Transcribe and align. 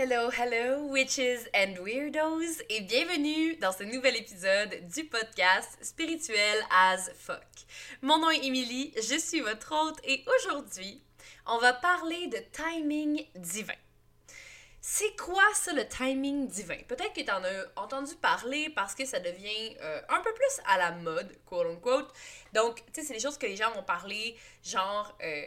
Hello, 0.00 0.30
hello, 0.30 0.86
witches 0.92 1.48
and 1.52 1.74
weirdos, 1.82 2.62
et 2.68 2.82
bienvenue 2.82 3.56
dans 3.56 3.72
ce 3.72 3.82
nouvel 3.82 4.14
épisode 4.14 4.72
du 4.94 5.04
podcast 5.06 5.76
Spirituel 5.82 6.64
as 6.70 7.10
fuck. 7.18 7.42
Mon 8.00 8.18
nom 8.18 8.30
est 8.30 8.44
Emily, 8.44 8.94
je 8.94 9.18
suis 9.18 9.40
votre 9.40 9.74
hôte, 9.74 9.98
et 10.04 10.24
aujourd'hui, 10.36 11.02
on 11.46 11.58
va 11.58 11.72
parler 11.72 12.28
de 12.28 12.38
timing 12.52 13.26
divin. 13.34 13.74
C'est 14.80 15.16
quoi 15.16 15.42
ça 15.54 15.72
le 15.72 15.88
timing 15.88 16.46
divin? 16.46 16.78
Peut-être 16.86 17.12
que 17.12 17.22
tu 17.22 17.32
en 17.32 17.42
as 17.42 17.82
entendu 17.82 18.14
parler 18.14 18.70
parce 18.76 18.94
que 18.94 19.04
ça 19.04 19.18
devient 19.18 19.76
euh, 19.80 20.00
un 20.10 20.20
peu 20.20 20.32
plus 20.32 20.60
à 20.66 20.78
la 20.78 20.92
mode, 20.92 21.36
quote 21.44 21.66
unquote. 21.66 22.12
Donc, 22.54 22.76
tu 22.92 23.00
sais, 23.00 23.08
c'est 23.08 23.14
des 23.14 23.20
choses 23.20 23.36
que 23.36 23.46
les 23.46 23.56
gens 23.56 23.72
vont 23.72 23.82
parler, 23.82 24.36
genre, 24.62 25.18
euh, 25.24 25.44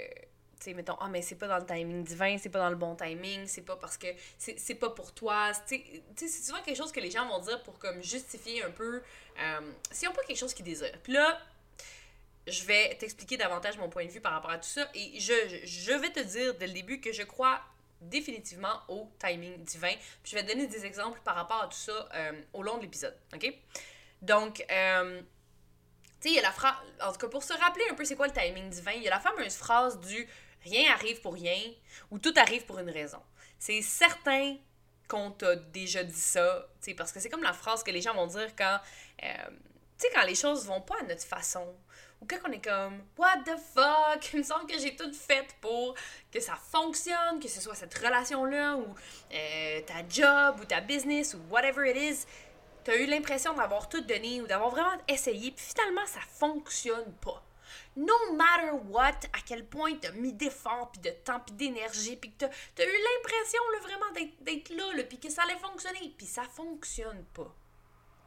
sais, 0.66 0.74
mettons, 0.74 0.96
ah, 1.00 1.08
mais 1.08 1.22
c'est 1.22 1.36
pas 1.36 1.48
dans 1.48 1.58
le 1.58 1.66
timing 1.66 2.04
divin, 2.04 2.38
c'est 2.38 2.50
pas 2.50 2.60
dans 2.60 2.70
le 2.70 2.76
bon 2.76 2.96
timing, 2.96 3.48
c'est 3.48 3.62
pas 3.62 3.76
parce 3.76 3.98
que 3.98 4.08
c'est 4.38 4.76
pas 4.76 4.90
pour 4.90 5.14
toi. 5.14 5.52
C'est 5.66 6.28
souvent 6.28 6.62
quelque 6.62 6.78
chose 6.78 6.92
que 6.92 7.00
les 7.00 7.12
gens 7.12 7.28
vont 7.28 7.40
dire 7.40 7.62
pour 7.64 7.80
comme 7.80 8.02
justifier 8.02 8.64
un 8.64 8.72
peu 8.72 9.02
euh, 9.40 9.72
s'ils 9.92 10.08
n'ont 10.08 10.16
pas 10.16 10.24
quelque 10.24 10.40
chose 10.40 10.54
qu'ils 10.54 10.66
désirent. 10.66 11.00
Puis 11.04 11.14
là, 11.14 11.40
je 12.48 12.64
vais 12.66 12.96
t'expliquer 12.96 13.38
davantage 13.38 13.78
mon 13.78 13.90
point 13.90 14.06
de 14.06 14.12
vue 14.12 14.22
par 14.22 14.34
rapport 14.34 14.52
à 14.52 14.58
tout 14.58 14.70
ça 14.70 14.90
et 14.94 15.20
je, 15.20 15.34
je 15.64 15.94
vais 15.94 16.10
te 16.10 16.20
dire 16.20 16.56
dès 16.56 16.68
le 16.68 16.74
début 16.74 17.00
que 17.00 17.12
je 17.12 17.24
crois 17.24 17.62
définitivement 18.02 18.82
au 18.88 19.10
timing 19.20 19.64
divin. 19.64 19.94
Puis 20.24 20.32
je 20.32 20.36
vais 20.36 20.44
te 20.44 20.48
donner 20.52 20.68
des 20.68 20.86
exemples 20.86 21.20
par 21.24 21.36
rapport 21.36 21.62
à 21.62 21.68
tout 21.68 21.78
ça 21.78 22.10
euh, 22.16 22.42
au 22.54 22.64
long 22.64 22.78
de 22.78 22.82
l'épisode, 22.82 23.16
OK? 23.34 23.54
Donc, 24.22 24.66
euh, 24.72 25.22
tu 26.20 26.28
sais, 26.28 26.30
il 26.30 26.36
y 26.36 26.40
a 26.40 26.42
la 26.42 26.52
phrase... 26.52 26.76
En 27.02 27.12
tout 27.12 27.20
cas, 27.20 27.28
pour 27.28 27.44
se 27.44 27.54
rappeler 27.54 27.86
un 27.90 27.94
peu 27.94 28.04
c'est 28.04 28.16
quoi 28.16 28.28
le 28.28 28.34
timing 28.34 28.70
divin, 28.70 28.94
il 28.94 29.04
y 29.04 29.08
a 29.08 29.12
la 29.12 29.20
fameuse 29.20 29.56
phrase 29.56 30.00
du 30.00 30.28
«rien 30.64 30.92
arrive 30.94 31.22
pour 31.22 31.34
rien» 31.34 31.60
ou 32.12 32.20
«tout 32.20 32.34
arrive 32.36 32.66
pour 32.66 32.80
une 32.80 32.90
raison». 32.90 33.22
C'est 33.60 33.82
certain 33.82 34.58
qu'on 35.08 35.32
t'a 35.32 35.56
déjà 35.56 36.04
dit 36.04 36.14
ça, 36.14 36.68
parce 36.98 37.12
que 37.12 37.20
c'est 37.20 37.30
comme 37.30 37.44
la 37.44 37.54
phrase 37.54 37.84
que 37.84 37.92
les 37.92 38.02
gens 38.02 38.14
vont 38.14 38.28
dire 38.28 38.56
quand... 38.56 38.80
Euh, 39.24 39.50
quand 40.16 40.26
les 40.26 40.34
choses 40.36 40.66
vont 40.66 40.82
pas 40.82 40.96
à 41.00 41.04
notre 41.04 41.24
façon, 41.24 41.76
ou 42.22 42.26
quand 42.26 42.38
on 42.48 42.52
est 42.52 42.64
comme 42.64 43.04
What 43.18 43.44
the 43.46 43.58
fuck? 43.74 44.34
Il 44.34 44.40
me 44.40 44.44
semble 44.44 44.66
que 44.66 44.80
j'ai 44.80 44.96
tout 44.96 45.14
fait 45.14 45.46
pour 45.62 45.96
que 46.32 46.40
ça 46.40 46.56
fonctionne, 46.56 47.40
que 47.40 47.48
ce 47.48 47.62
soit 47.62 47.76
cette 47.76 47.94
relation-là, 47.96 48.78
ou 48.78 48.96
euh, 49.34 49.82
ta 49.82 50.08
job, 50.08 50.60
ou 50.62 50.66
ta 50.66 50.82
business, 50.82 51.34
ou 51.34 51.40
whatever 51.54 51.90
it 51.90 51.98
is. 51.98 52.26
T'as 52.84 52.96
eu 52.96 53.06
l'impression 53.06 53.54
d'avoir 53.54 53.90
tout 53.90 54.02
donné 54.02 54.42
ou 54.42 54.48
d'avoir 54.48 54.72
vraiment 54.72 54.98
essayé, 55.08 55.52
puis 55.52 55.66
finalement 55.66 56.06
ça 56.08 56.22
fonctionne 56.40 57.14
pas. 57.22 57.44
No 57.96 58.14
matter 58.34 58.72
what, 58.90 59.20
à 59.34 59.42
quel 59.46 59.66
point 59.66 59.96
t'as 59.96 60.12
mis 60.12 60.34
d'efforts, 60.34 60.92
puis 60.92 61.02
de 61.02 61.10
temps, 61.10 61.40
puis 61.40 61.56
d'énergie, 61.56 62.16
puis 62.16 62.32
que 62.32 62.46
t'as 62.46 62.48
as 62.48 62.86
eu 62.86 62.98
l'impression 63.16 63.62
vraiment 63.82 64.12
d'être 64.42 64.70
là, 64.70 65.04
puis 65.04 65.20
que 65.20 65.30
ça 65.30 65.44
allait 65.44 65.60
fonctionner, 65.60 66.14
puis 66.18 66.26
ça 66.26 66.44
fonctionne 66.44 67.24
pas. 67.34 67.54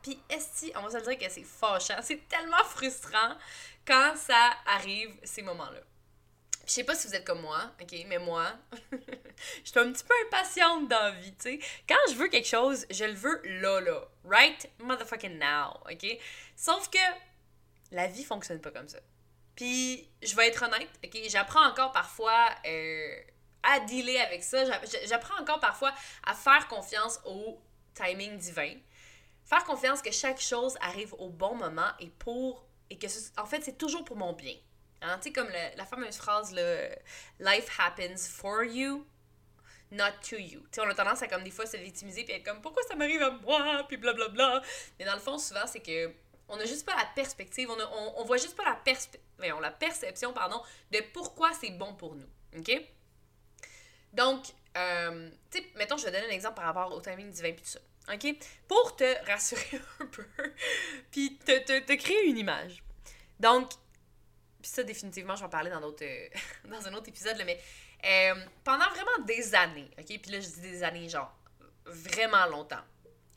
Puis 0.02 0.20
esti, 0.28 0.70
on 0.76 0.82
va 0.82 0.90
se 0.90 1.08
dire 1.08 1.18
que 1.18 1.30
c'est 1.30 1.44
fâchant, 1.44 1.96
c'est 2.02 2.28
tellement 2.28 2.62
frustrant 2.64 3.36
quand 3.86 4.14
ça 4.16 4.54
arrive, 4.66 5.14
ces 5.22 5.42
moments-là. 5.42 5.80
Je 6.66 6.72
sais 6.72 6.84
pas 6.84 6.94
si 6.94 7.06
vous 7.06 7.14
êtes 7.14 7.24
comme 7.24 7.42
moi, 7.42 7.72
ok, 7.80 8.04
mais 8.06 8.18
moi, 8.18 8.52
je 8.92 9.70
suis 9.70 9.78
un 9.78 9.92
petit 9.92 10.04
peu 10.04 10.14
impatiente 10.26 10.88
dans 10.88 11.02
la 11.02 11.10
vie, 11.12 11.34
tu 11.34 11.58
sais. 11.58 11.58
Quand 11.86 11.96
je 12.10 12.14
veux 12.14 12.28
quelque 12.28 12.48
chose, 12.48 12.86
je 12.90 13.04
le 13.04 13.12
veux 13.12 13.40
là, 13.60 13.80
là. 13.80 14.08
Right 14.24 14.70
motherfucking 14.78 15.38
now, 15.38 15.80
ok? 15.90 16.18
Sauf 16.56 16.88
que 16.88 16.98
la 17.90 18.06
vie 18.06 18.24
fonctionne 18.24 18.60
pas 18.60 18.70
comme 18.70 18.88
ça. 18.88 18.98
Puis, 19.54 20.08
je 20.22 20.34
vais 20.34 20.48
être 20.48 20.64
honnête, 20.64 20.90
ok? 21.04 21.16
J'apprends 21.28 21.64
encore 21.66 21.92
parfois 21.92 22.48
euh, 22.66 23.16
à 23.62 23.80
dealer 23.80 24.18
avec 24.18 24.42
ça. 24.42 24.64
J'apprends 25.04 25.40
encore 25.40 25.60
parfois 25.60 25.92
à 26.24 26.34
faire 26.34 26.66
confiance 26.68 27.20
au 27.24 27.60
timing 27.94 28.36
divin. 28.36 28.74
Faire 29.44 29.64
confiance 29.64 30.02
que 30.02 30.10
chaque 30.10 30.40
chose 30.40 30.76
arrive 30.80 31.14
au 31.14 31.28
bon 31.28 31.54
moment 31.54 31.90
et 32.00 32.08
pour 32.08 32.66
et 32.90 32.98
que, 32.98 33.06
en 33.38 33.46
fait, 33.46 33.62
c'est 33.62 33.78
toujours 33.78 34.04
pour 34.04 34.16
mon 34.16 34.32
bien. 34.32 34.54
Hein? 35.02 35.18
Tu 35.18 35.28
sais, 35.28 35.32
comme 35.32 35.48
la 35.48 35.84
fameuse 35.86 36.16
phrase, 36.16 36.52
le 36.54 36.88
Life 37.40 37.68
happens 37.78 38.28
for 38.28 38.64
you, 38.64 39.06
not 39.90 40.12
to 40.28 40.36
you. 40.36 40.60
Tu 40.60 40.68
sais, 40.72 40.80
on 40.80 40.88
a 40.88 40.94
tendance 40.94 41.22
à, 41.22 41.28
comme 41.28 41.44
des 41.44 41.50
fois, 41.50 41.66
se 41.66 41.76
victimiser 41.76 42.24
puis 42.24 42.34
être 42.34 42.44
comme, 42.44 42.60
pourquoi 42.60 42.82
ça 42.84 42.94
m'arrive 42.94 43.22
à 43.22 43.30
moi, 43.30 43.84
puis 43.88 43.96
blablabla. 43.96 44.62
Mais 44.98 45.04
dans 45.04 45.14
le 45.14 45.20
fond, 45.20 45.38
souvent, 45.38 45.66
c'est 45.66 45.80
que 45.80 46.12
on 46.48 46.56
n'a 46.56 46.64
juste 46.64 46.84
pas 46.84 46.96
la 46.96 47.06
perspective, 47.14 47.70
on, 47.70 47.78
a, 47.78 47.86
on, 48.16 48.24
voit 48.24 48.36
juste 48.36 48.56
pas 48.56 48.64
la, 48.64 48.74
perspe 48.74 49.16
la 49.38 49.70
perception 49.70 50.32
pardon, 50.32 50.60
de 50.90 51.00
pourquoi 51.12 51.52
c'est 51.52 51.70
bon 51.70 51.94
pour 51.94 52.14
nous. 52.14 52.28
OK? 52.58 52.70
Donc, 54.12 54.46
euh, 54.76 55.30
tu 55.50 55.62
mettons, 55.76 55.96
je 55.96 56.04
vais 56.04 56.12
donner 56.12 56.26
un 56.26 56.34
exemple 56.34 56.56
par 56.56 56.66
rapport 56.66 56.92
au 56.92 57.00
timing 57.00 57.30
divin 57.30 57.52
puis 57.52 57.62
tout 57.62 57.70
ça. 57.70 57.80
OK? 58.12 58.36
Pour 58.68 58.96
te 58.96 59.26
rassurer 59.30 59.80
un 60.00 60.06
peu, 60.06 60.26
puis 61.10 61.38
te, 61.38 61.80
te, 61.80 61.92
créer 61.94 62.26
une 62.26 62.38
image. 62.38 62.82
Donc, 63.40 63.70
puis 64.60 64.70
ça, 64.70 64.82
définitivement, 64.82 65.34
je 65.34 65.40
vais 65.40 65.46
en 65.46 65.50
parler 65.50 65.70
dans, 65.70 65.80
dans 65.80 66.86
un 66.86 66.94
autre 66.94 67.08
épisode, 67.08 67.42
mais 67.44 67.60
euh, 68.04 68.34
pendant 68.62 68.88
vraiment 68.90 69.24
des 69.26 69.54
années, 69.54 69.90
OK? 69.98 70.06
Puis 70.06 70.30
là, 70.30 70.40
je 70.40 70.48
dis 70.48 70.60
des 70.60 70.82
années, 70.82 71.08
genre, 71.08 71.34
vraiment 71.86 72.46
longtemps. 72.46 72.82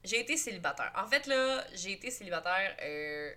J'ai 0.07 0.21
été 0.21 0.37
célibataire. 0.37 0.91
En 0.95 1.05
fait, 1.05 1.27
là, 1.27 1.65
j'ai 1.73 1.91
été 1.91 2.09
célibataire 2.11 2.77
euh, 2.81 3.33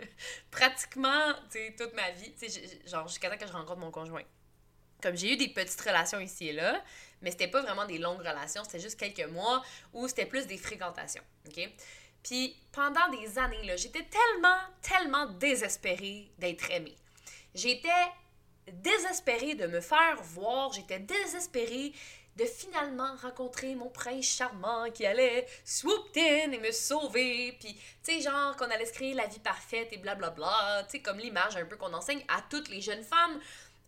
pratiquement, 0.50 1.32
toute 1.78 1.94
ma 1.94 2.10
vie. 2.10 2.34
Genre, 2.86 3.06
jusqu'à 3.06 3.30
temps 3.30 3.38
que 3.38 3.46
je 3.46 3.52
rencontre 3.52 3.78
mon 3.78 3.92
conjoint. 3.92 4.24
Comme 5.00 5.16
j'ai 5.16 5.34
eu 5.34 5.36
des 5.36 5.48
petites 5.48 5.80
relations 5.80 6.18
ici 6.18 6.48
et 6.48 6.52
là, 6.52 6.82
mais 7.22 7.30
c'était 7.30 7.46
pas 7.46 7.62
vraiment 7.62 7.86
des 7.86 7.98
longues 7.98 8.18
relations, 8.18 8.64
c'était 8.64 8.80
juste 8.80 8.98
quelques 8.98 9.30
mois 9.30 9.62
où 9.92 10.08
c'était 10.08 10.26
plus 10.26 10.48
des 10.48 10.58
fréquentations? 10.58 11.22
Puis 12.24 12.56
pendant 12.72 13.08
des 13.10 13.38
années, 13.38 13.64
là, 13.64 13.76
j'étais 13.76 14.04
tellement, 14.04 14.58
tellement 14.82 15.26
désespérée 15.26 16.32
d'être 16.38 16.68
aimée. 16.72 16.96
J'étais 17.54 17.88
désespérée 18.72 19.54
de 19.54 19.68
me 19.68 19.80
faire 19.80 20.20
voir, 20.22 20.72
j'étais 20.72 20.98
désespérée 20.98 21.92
de 22.38 22.44
finalement 22.44 23.16
rencontrer 23.20 23.74
mon 23.74 23.88
prince 23.88 24.24
charmant 24.24 24.90
qui 24.94 25.04
allait 25.04 25.46
swoop 25.64 26.16
in 26.16 26.52
et 26.52 26.58
me 26.58 26.70
sauver, 26.70 27.56
puis 27.58 27.74
tu 27.74 27.82
sais, 28.02 28.20
genre 28.20 28.56
qu'on 28.56 28.70
allait 28.70 28.86
se 28.86 28.92
créer 28.92 29.12
la 29.12 29.26
vie 29.26 29.40
parfaite 29.40 29.88
et 29.92 29.98
blablabla, 29.98 30.84
tu 30.84 30.92
sais, 30.92 31.02
comme 31.02 31.18
l'image 31.18 31.56
un 31.56 31.64
peu 31.64 31.76
qu'on 31.76 31.92
enseigne 31.92 32.24
à 32.28 32.42
toutes 32.48 32.68
les 32.68 32.80
jeunes 32.80 33.02
femmes 33.02 33.40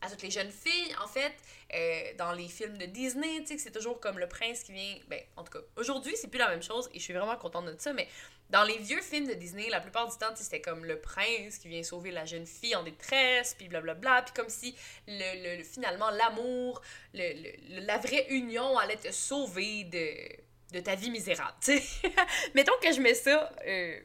à 0.03 0.09
toutes 0.09 0.23
les 0.23 0.31
jeunes 0.31 0.51
filles, 0.51 0.95
en 1.03 1.07
fait, 1.07 1.33
euh, 1.75 2.15
dans 2.17 2.33
les 2.33 2.49
films 2.49 2.79
de 2.79 2.87
Disney, 2.87 3.41
tu 3.41 3.47
sais, 3.47 3.57
que 3.57 3.63
c'est 3.63 3.71
toujours 3.71 4.01
comme 4.01 4.19
le 4.19 4.29
prince 4.29 4.63
qui 4.63 4.73
vient. 4.73 4.97
Ben, 5.09 5.21
en 5.37 5.45
tout 5.45 5.53
cas, 5.53 5.65
aujourd'hui, 5.77 6.15
c'est 6.17 6.29
plus 6.29 6.39
la 6.39 6.49
même 6.49 6.63
chose 6.63 6.89
et 6.95 6.99
je 6.99 7.05
suis 7.05 7.13
vraiment 7.13 7.37
contente 7.37 7.67
de 7.67 7.77
ça, 7.79 7.93
mais 7.93 8.09
dans 8.51 8.65
les 8.65 8.79
vieux 8.79 9.01
films 9.01 9.29
de 9.29 9.35
Disney, 9.35 9.69
la 9.69 9.81
plupart 9.81 10.09
du 10.11 10.17
temps, 10.17 10.35
c'était 10.35 10.61
comme 10.61 10.85
le 10.85 11.01
prince 11.01 11.59
qui 11.59 11.69
vient 11.69 11.83
sauver 11.83 12.11
la 12.11 12.25
jeune 12.25 12.47
fille 12.47 12.75
en 12.75 12.83
détresse, 12.83 13.55
puis 13.55 13.69
blablabla, 13.69 14.23
puis 14.23 14.35
comme 14.35 14.49
si 14.49 14.75
le, 15.07 15.59
le 15.59 15.63
finalement 15.63 16.11
l'amour, 16.11 16.83
le, 17.15 17.81
la 17.85 17.99
vraie 17.99 18.27
union 18.31 18.77
allait 18.79 18.97
te 18.97 19.13
sauver 19.13 19.85
de, 19.85 20.77
de 20.77 20.81
ta 20.81 20.95
vie 20.95 21.11
misérable, 21.11 21.57
tu 21.61 21.79
sais. 21.79 22.13
Mettons 22.55 22.79
que 22.83 22.93
je 22.93 23.01
mets 23.01 23.15
ça 23.15 23.53
euh, 23.67 24.01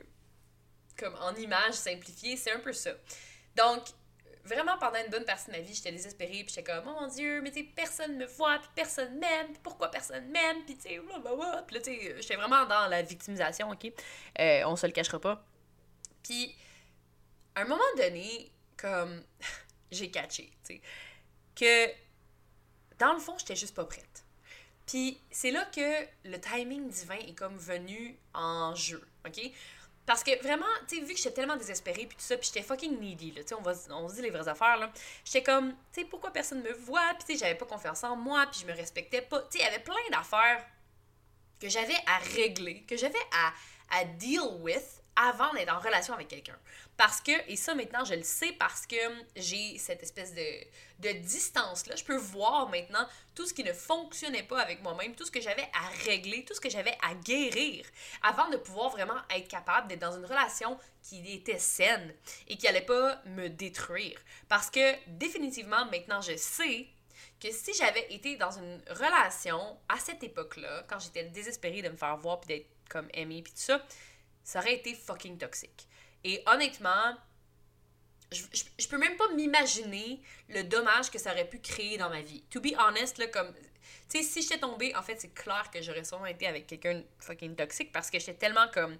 comme 0.97 1.16
en 1.22 1.34
image 1.35 1.73
simplifiée, 1.73 2.38
c'est 2.38 2.51
un 2.51 2.59
peu 2.59 2.73
ça. 2.73 2.91
Donc, 3.55 3.84
vraiment 4.45 4.78
pendant 4.78 5.03
une 5.03 5.09
bonne 5.09 5.25
partie 5.25 5.47
de 5.47 5.51
ma 5.51 5.59
vie, 5.59 5.73
j'étais 5.73 5.91
désespérée, 5.91 6.44
puis 6.44 6.53
j'étais 6.56 6.63
comme, 6.63 6.83
oh 6.88 7.01
mon 7.01 7.07
Dieu, 7.07 7.41
mais 7.41 7.51
tu 7.51 7.63
personne 7.63 8.16
me 8.17 8.25
voit, 8.25 8.59
puis 8.59 8.69
personne 8.75 9.17
m'aime, 9.17 9.47
puis 9.47 9.59
pourquoi 9.61 9.89
personne 9.89 10.28
m'aime, 10.29 10.63
puis 10.66 10.75
tu 10.75 10.83
sais, 10.83 11.00
blablabla. 11.00 11.63
Puis 11.67 11.75
là, 11.75 11.81
tu 11.81 11.95
sais, 11.95 12.16
j'étais 12.22 12.35
vraiment 12.35 12.66
dans 12.66 12.88
la 12.88 13.01
victimisation, 13.01 13.69
ok? 13.69 13.91
Euh, 14.39 14.63
on 14.66 14.75
se 14.75 14.85
le 14.85 14.94
cachera 14.94 15.19
pas. 15.19 15.44
Puis, 16.23 16.55
à 17.55 17.61
un 17.61 17.66
moment 17.66 17.84
donné, 17.97 18.51
comme, 18.78 19.23
j'ai 19.91 20.11
catché, 20.11 20.51
tu 20.63 20.75
sais, 20.75 20.81
que 21.55 21.94
dans 23.00 23.13
le 23.13 23.19
fond, 23.19 23.38
j'étais 23.38 23.55
juste 23.55 23.75
pas 23.75 23.85
prête. 23.85 24.23
Puis, 24.85 25.19
c'est 25.31 25.51
là 25.51 25.66
que 25.66 26.05
le 26.25 26.40
timing 26.40 26.87
divin 26.90 27.17
est 27.17 27.34
comme 27.34 27.58
venu 27.58 28.17
en 28.34 28.75
jeu, 28.75 29.02
ok? 29.25 29.52
Parce 30.05 30.23
que 30.23 30.40
vraiment, 30.43 30.66
tu 30.87 30.97
sais, 30.97 31.02
vu 31.02 31.13
que 31.13 31.17
j'étais 31.17 31.31
tellement 31.31 31.55
désespérée, 31.55 32.05
puis 32.05 32.16
tout 32.16 32.23
ça, 32.23 32.37
puis 32.37 32.47
j'étais 32.53 32.66
fucking 32.66 32.99
needy, 32.99 33.31
là, 33.31 33.41
tu 33.41 33.49
sais, 33.49 33.55
on, 33.55 33.61
va, 33.61 33.73
on 33.91 34.07
se 34.07 34.16
dit 34.16 34.22
les 34.22 34.29
vraies 34.29 34.47
affaires, 34.47 34.78
là. 34.78 34.91
J'étais 35.23 35.41
comme, 35.41 35.72
tu 35.91 36.02
sais, 36.02 36.05
pourquoi 36.05 36.31
personne 36.31 36.61
me 36.61 36.72
voit, 36.73 37.13
puis 37.16 37.25
tu 37.25 37.34
sais, 37.34 37.40
j'avais 37.40 37.57
pas 37.57 37.66
confiance 37.66 38.03
en 38.03 38.16
moi, 38.16 38.46
puis 38.52 38.61
je 38.61 38.67
me 38.67 38.73
respectais 38.73 39.22
pas. 39.22 39.41
Tu 39.43 39.57
sais, 39.57 39.59
il 39.59 39.66
y 39.66 39.67
avait 39.67 39.84
plein 39.84 39.96
d'affaires 40.11 40.63
que 41.59 41.69
j'avais 41.69 41.97
à 42.05 42.17
régler, 42.35 42.84
que 42.84 42.97
j'avais 42.97 43.17
à, 43.31 43.97
à 43.99 44.05
deal 44.05 44.41
with 44.59 45.02
avant 45.16 45.53
d'être 45.53 45.73
en 45.73 45.79
relation 45.79 46.14
avec 46.14 46.28
quelqu'un. 46.28 46.58
Parce 46.97 47.22
que, 47.22 47.32
et 47.50 47.56
ça 47.56 47.76
maintenant 47.76 48.03
je 48.06 48.16
le 48.16 48.23
sais 48.23 48.52
parce 48.53 48.85
que 48.85 48.96
j'ai 49.35 49.78
cette 49.78 50.03
espèce 50.03 50.34
de, 50.34 50.44
de 51.00 51.12
distance-là, 51.20 51.96
je 51.96 52.03
peux 52.03 52.17
voir 52.17 52.70
maintenant 52.70 53.06
tout 53.34 53.46
ce 53.46 53.53
qui 53.53 53.64
ne 53.64 53.73
fonctionnait 53.73 54.44
pas 54.44 54.62
avec 54.62 54.82
moi-même, 54.82 55.16
tout 55.16 55.26
ce 55.26 55.32
que 55.32 55.41
j'avais 55.41 55.67
à 55.73 55.88
régler, 56.06 56.46
tout 56.46 56.53
ce 56.53 56.62
que 56.62 56.70
j'avais 56.70 56.97
à 57.02 57.14
guérir 57.16 57.85
avant 58.23 58.50
de 58.50 58.58
pouvoir 58.58 58.90
vraiment 58.90 59.17
être 59.35 59.47
capable 59.47 59.88
d'être 59.88 60.02
dans 60.02 60.17
une 60.17 60.26
relation 60.26 60.78
qui 61.02 61.34
était 61.34 61.59
saine 61.59 62.14
et 62.47 62.58
qui 62.58 62.67
allait 62.67 62.82
pas 62.82 63.22
me 63.26 63.47
détruire. 63.50 64.20
Parce 64.47 64.70
que 64.70 64.96
définitivement 65.08 65.85
maintenant 65.85 66.22
je 66.22 66.35
sais 66.35 66.88
que 67.40 67.52
si 67.52 67.73
j'avais 67.73 68.08
été 68.14 68.38
dans 68.38 68.52
une 68.52 68.82
relation 68.90 69.78
à 69.90 69.97
cette 69.97 70.23
époque-là, 70.23 70.84
quand 70.88 71.00
j'étais 71.00 71.26
désespérée 71.26 71.82
de 71.82 71.90
me 71.90 71.97
faire 71.97 72.17
voir 72.17 72.40
puis 72.40 72.47
d'être 72.47 72.70
comme 72.90 73.09
aimée 73.14 73.41
puis 73.41 73.53
tout 73.53 73.59
ça, 73.59 73.82
ça 74.45 74.59
aurait 74.59 74.75
été 74.75 74.93
fucking 74.93 75.37
toxique. 75.37 75.87
Et 76.23 76.41
honnêtement, 76.45 77.17
je, 78.31 78.87
peux 78.87 78.97
même 78.97 79.17
pas 79.17 79.27
m'imaginer 79.33 80.21
le 80.49 80.63
dommage 80.63 81.11
que 81.11 81.19
ça 81.19 81.31
aurait 81.31 81.49
pu 81.49 81.59
créer 81.59 81.97
dans 81.97 82.09
ma 82.09 82.21
vie. 82.21 82.43
To 82.51 82.61
be 82.61 82.73
honest, 82.79 83.17
là, 83.17 83.27
comme. 83.27 83.53
Tu 84.09 84.19
sais, 84.19 84.23
si 84.23 84.41
j'étais 84.43 84.59
tombée, 84.59 84.95
en 84.95 85.01
fait, 85.01 85.19
c'est 85.19 85.33
clair 85.33 85.69
que 85.73 85.81
j'aurais 85.81 86.03
sûrement 86.03 86.27
été 86.27 86.47
avec 86.47 86.67
quelqu'un 86.67 87.01
fucking 87.19 87.55
toxique 87.55 87.91
parce 87.91 88.09
que 88.09 88.19
j'étais 88.19 88.35
tellement 88.35 88.67
comme. 88.73 88.97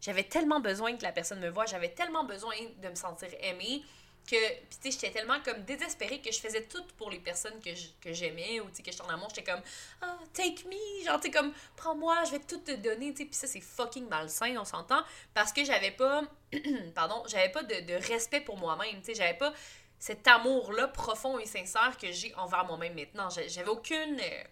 J'avais 0.00 0.24
tellement 0.24 0.60
besoin 0.60 0.96
que 0.96 1.02
la 1.02 1.12
personne 1.12 1.40
me 1.40 1.48
voie, 1.48 1.64
j'avais 1.64 1.90
tellement 1.90 2.24
besoin 2.24 2.54
de 2.82 2.88
me 2.88 2.94
sentir 2.94 3.28
aimée 3.40 3.82
que 4.26 4.36
puis 4.36 4.78
tu 4.82 4.90
sais 4.90 4.90
j'étais 4.90 5.10
tellement 5.10 5.40
comme 5.44 5.62
désespérée 5.64 6.20
que 6.20 6.30
je 6.32 6.38
faisais 6.38 6.62
tout 6.64 6.82
pour 6.96 7.10
les 7.10 7.18
personnes 7.18 7.58
que, 7.60 7.70
que 8.00 8.12
j'aimais 8.12 8.60
ou 8.60 8.68
tu 8.68 8.76
sais 8.76 8.82
que 8.82 8.90
j'étais 8.90 9.02
en 9.02 9.08
amour. 9.08 9.28
J'étais 9.34 9.50
comme 9.50 9.62
ah 10.00 10.18
take 10.32 10.64
me 10.66 11.04
genre 11.04 11.20
tu 11.20 11.30
comme 11.30 11.52
prends-moi 11.76 12.24
je 12.24 12.32
vais 12.32 12.38
tout 12.40 12.58
te 12.58 12.72
donner 12.72 13.12
tu 13.12 13.22
sais 13.22 13.24
puis 13.24 13.34
ça 13.34 13.46
c'est 13.46 13.60
fucking 13.60 14.08
malsain 14.08 14.56
on 14.58 14.64
s'entend 14.64 15.02
parce 15.34 15.52
que 15.52 15.64
j'avais 15.64 15.90
pas 15.90 16.22
pardon 16.94 17.22
j'avais 17.26 17.50
pas 17.50 17.62
de, 17.62 17.80
de, 17.80 17.94
respect 17.94 18.40
pour 18.40 18.56
moi-même 18.58 19.00
tu 19.00 19.06
sais. 19.06 19.14
J'avais 19.14 19.38
pas 19.38 19.52
cet 19.98 20.26
amour 20.26 20.72
là 20.72 20.88
profond 20.88 21.38
et 21.38 21.46
sincère 21.46 21.96
que 21.96 22.10
j'ai 22.10 22.34
envers 22.34 22.64
moi-même 22.64 22.94
maintenant. 22.94 23.28
J'avais 23.30 23.70
aucune 23.70 24.18
euh, 24.20 24.44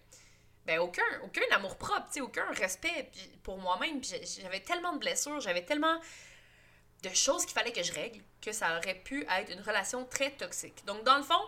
ben 0.65 0.79
aucun 0.79 1.01
aucun 1.23 1.41
amour 1.51 1.77
propre 1.77 2.07
tu 2.07 2.13
sais 2.13 2.21
aucun 2.21 2.49
respect 2.51 3.09
pour 3.43 3.57
moi-même. 3.57 4.01
J'avais 4.03 4.59
tellement 4.59 4.93
de 4.93 4.99
blessures 4.99 5.39
j'avais 5.39 5.63
tellement 5.63 5.99
de 7.03 7.09
choses 7.09 7.45
qu'il 7.45 7.53
fallait 7.53 7.71
que 7.71 7.83
je 7.83 7.93
règle, 7.93 8.21
que 8.41 8.51
ça 8.51 8.77
aurait 8.77 8.99
pu 8.99 9.25
être 9.29 9.51
une 9.51 9.61
relation 9.61 10.05
très 10.05 10.31
toxique. 10.31 10.85
Donc, 10.85 11.03
dans 11.03 11.17
le 11.17 11.23
fond, 11.23 11.41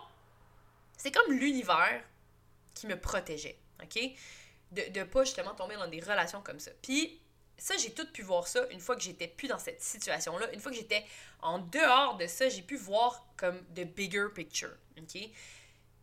c'est 0.96 1.12
comme 1.12 1.32
l'univers 1.32 2.02
qui 2.74 2.86
me 2.86 2.98
protégeait, 2.98 3.58
OK? 3.82 3.98
De 4.72 4.98
ne 4.98 5.04
pas 5.04 5.24
justement 5.24 5.54
tomber 5.54 5.76
dans 5.76 5.86
des 5.86 6.00
relations 6.00 6.42
comme 6.42 6.58
ça. 6.58 6.72
Puis, 6.82 7.20
ça, 7.56 7.76
j'ai 7.76 7.92
tout 7.92 8.06
pu 8.10 8.22
voir 8.22 8.48
ça 8.48 8.66
une 8.70 8.80
fois 8.80 8.96
que 8.96 9.02
j'étais 9.02 9.28
plus 9.28 9.46
dans 9.46 9.58
cette 9.58 9.80
situation-là. 9.80 10.52
Une 10.52 10.60
fois 10.60 10.72
que 10.72 10.76
j'étais 10.76 11.04
en 11.40 11.58
dehors 11.58 12.16
de 12.16 12.26
ça, 12.26 12.48
j'ai 12.48 12.62
pu 12.62 12.76
voir 12.76 13.24
comme 13.36 13.62
the 13.74 13.84
bigger 13.84 14.26
picture, 14.34 14.76
OK? 14.98 15.30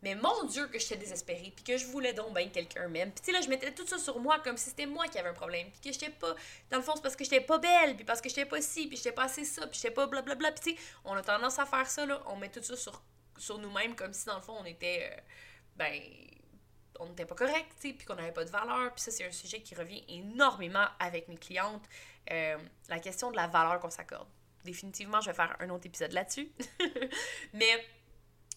Mais 0.02 0.16
mon 0.16 0.44
Dieu, 0.44 0.66
que 0.66 0.80
j'étais 0.80 0.96
désespérée, 0.96 1.52
puis 1.54 1.64
que 1.64 1.76
je 1.76 1.86
voulais 1.86 2.12
donc 2.12 2.34
bien 2.34 2.48
quelqu'un 2.48 2.88
même. 2.88 3.12
Puis 3.12 3.20
tu 3.20 3.26
sais, 3.26 3.32
là, 3.32 3.40
je 3.40 3.48
mettais 3.48 3.72
tout 3.72 3.86
ça 3.86 3.98
sur 3.98 4.18
moi 4.18 4.40
comme 4.40 4.56
si 4.56 4.70
c'était 4.70 4.86
moi 4.86 5.06
qui 5.06 5.18
avait 5.18 5.28
un 5.28 5.34
problème. 5.34 5.68
Puis 5.70 5.80
que 5.80 5.92
j'étais 5.92 6.10
pas. 6.10 6.34
Dans 6.70 6.78
le 6.78 6.82
fond, 6.82 6.92
c'est 6.96 7.02
parce 7.02 7.14
que 7.14 7.22
j'étais 7.22 7.40
pas 7.40 7.58
belle, 7.58 7.94
puis 7.94 8.04
parce 8.04 8.20
que 8.20 8.28
j'étais 8.28 8.44
pas 8.44 8.60
ci, 8.60 8.88
puis 8.88 8.96
j'étais 8.96 9.12
pas 9.12 9.24
assez 9.24 9.44
ça, 9.44 9.64
puis 9.68 9.78
j'étais 9.80 9.94
pas 9.94 10.08
blablabla. 10.08 10.50
Puis 10.52 10.74
tu 10.74 10.76
sais, 10.76 10.86
on 11.04 11.14
a 11.14 11.22
tendance 11.22 11.58
à 11.60 11.66
faire 11.66 11.88
ça, 11.88 12.04
là. 12.04 12.20
On 12.26 12.36
met 12.36 12.48
tout 12.48 12.62
ça 12.62 12.76
sur, 12.76 13.00
sur 13.38 13.58
nous-mêmes 13.58 13.94
comme 13.94 14.12
si, 14.12 14.26
dans 14.26 14.36
le 14.36 14.42
fond, 14.42 14.56
on 14.60 14.64
était. 14.64 15.12
Euh, 15.12 15.20
ben. 15.76 16.00
On 17.00 17.08
n'était 17.08 17.24
pas 17.24 17.34
correct, 17.34 17.66
tu 17.80 17.88
sais, 17.88 17.94
puis 17.94 18.06
qu'on 18.06 18.14
n'avait 18.14 18.32
pas 18.32 18.44
de 18.44 18.50
valeur. 18.50 18.92
Puis 18.92 19.02
ça, 19.02 19.10
c'est 19.10 19.24
un 19.24 19.32
sujet 19.32 19.60
qui 19.60 19.74
revient 19.74 20.04
énormément 20.08 20.86
avec 21.00 21.26
mes 21.26 21.38
clientes. 21.38 21.82
Euh, 22.30 22.58
la 22.88 23.00
question 23.00 23.30
de 23.30 23.36
la 23.36 23.46
valeur 23.48 23.80
qu'on 23.80 23.90
s'accorde. 23.90 24.28
Définitivement, 24.62 25.20
je 25.20 25.30
vais 25.30 25.34
faire 25.34 25.56
un 25.58 25.70
autre 25.70 25.86
épisode 25.86 26.12
là-dessus. 26.12 26.52
Mais 27.54 27.84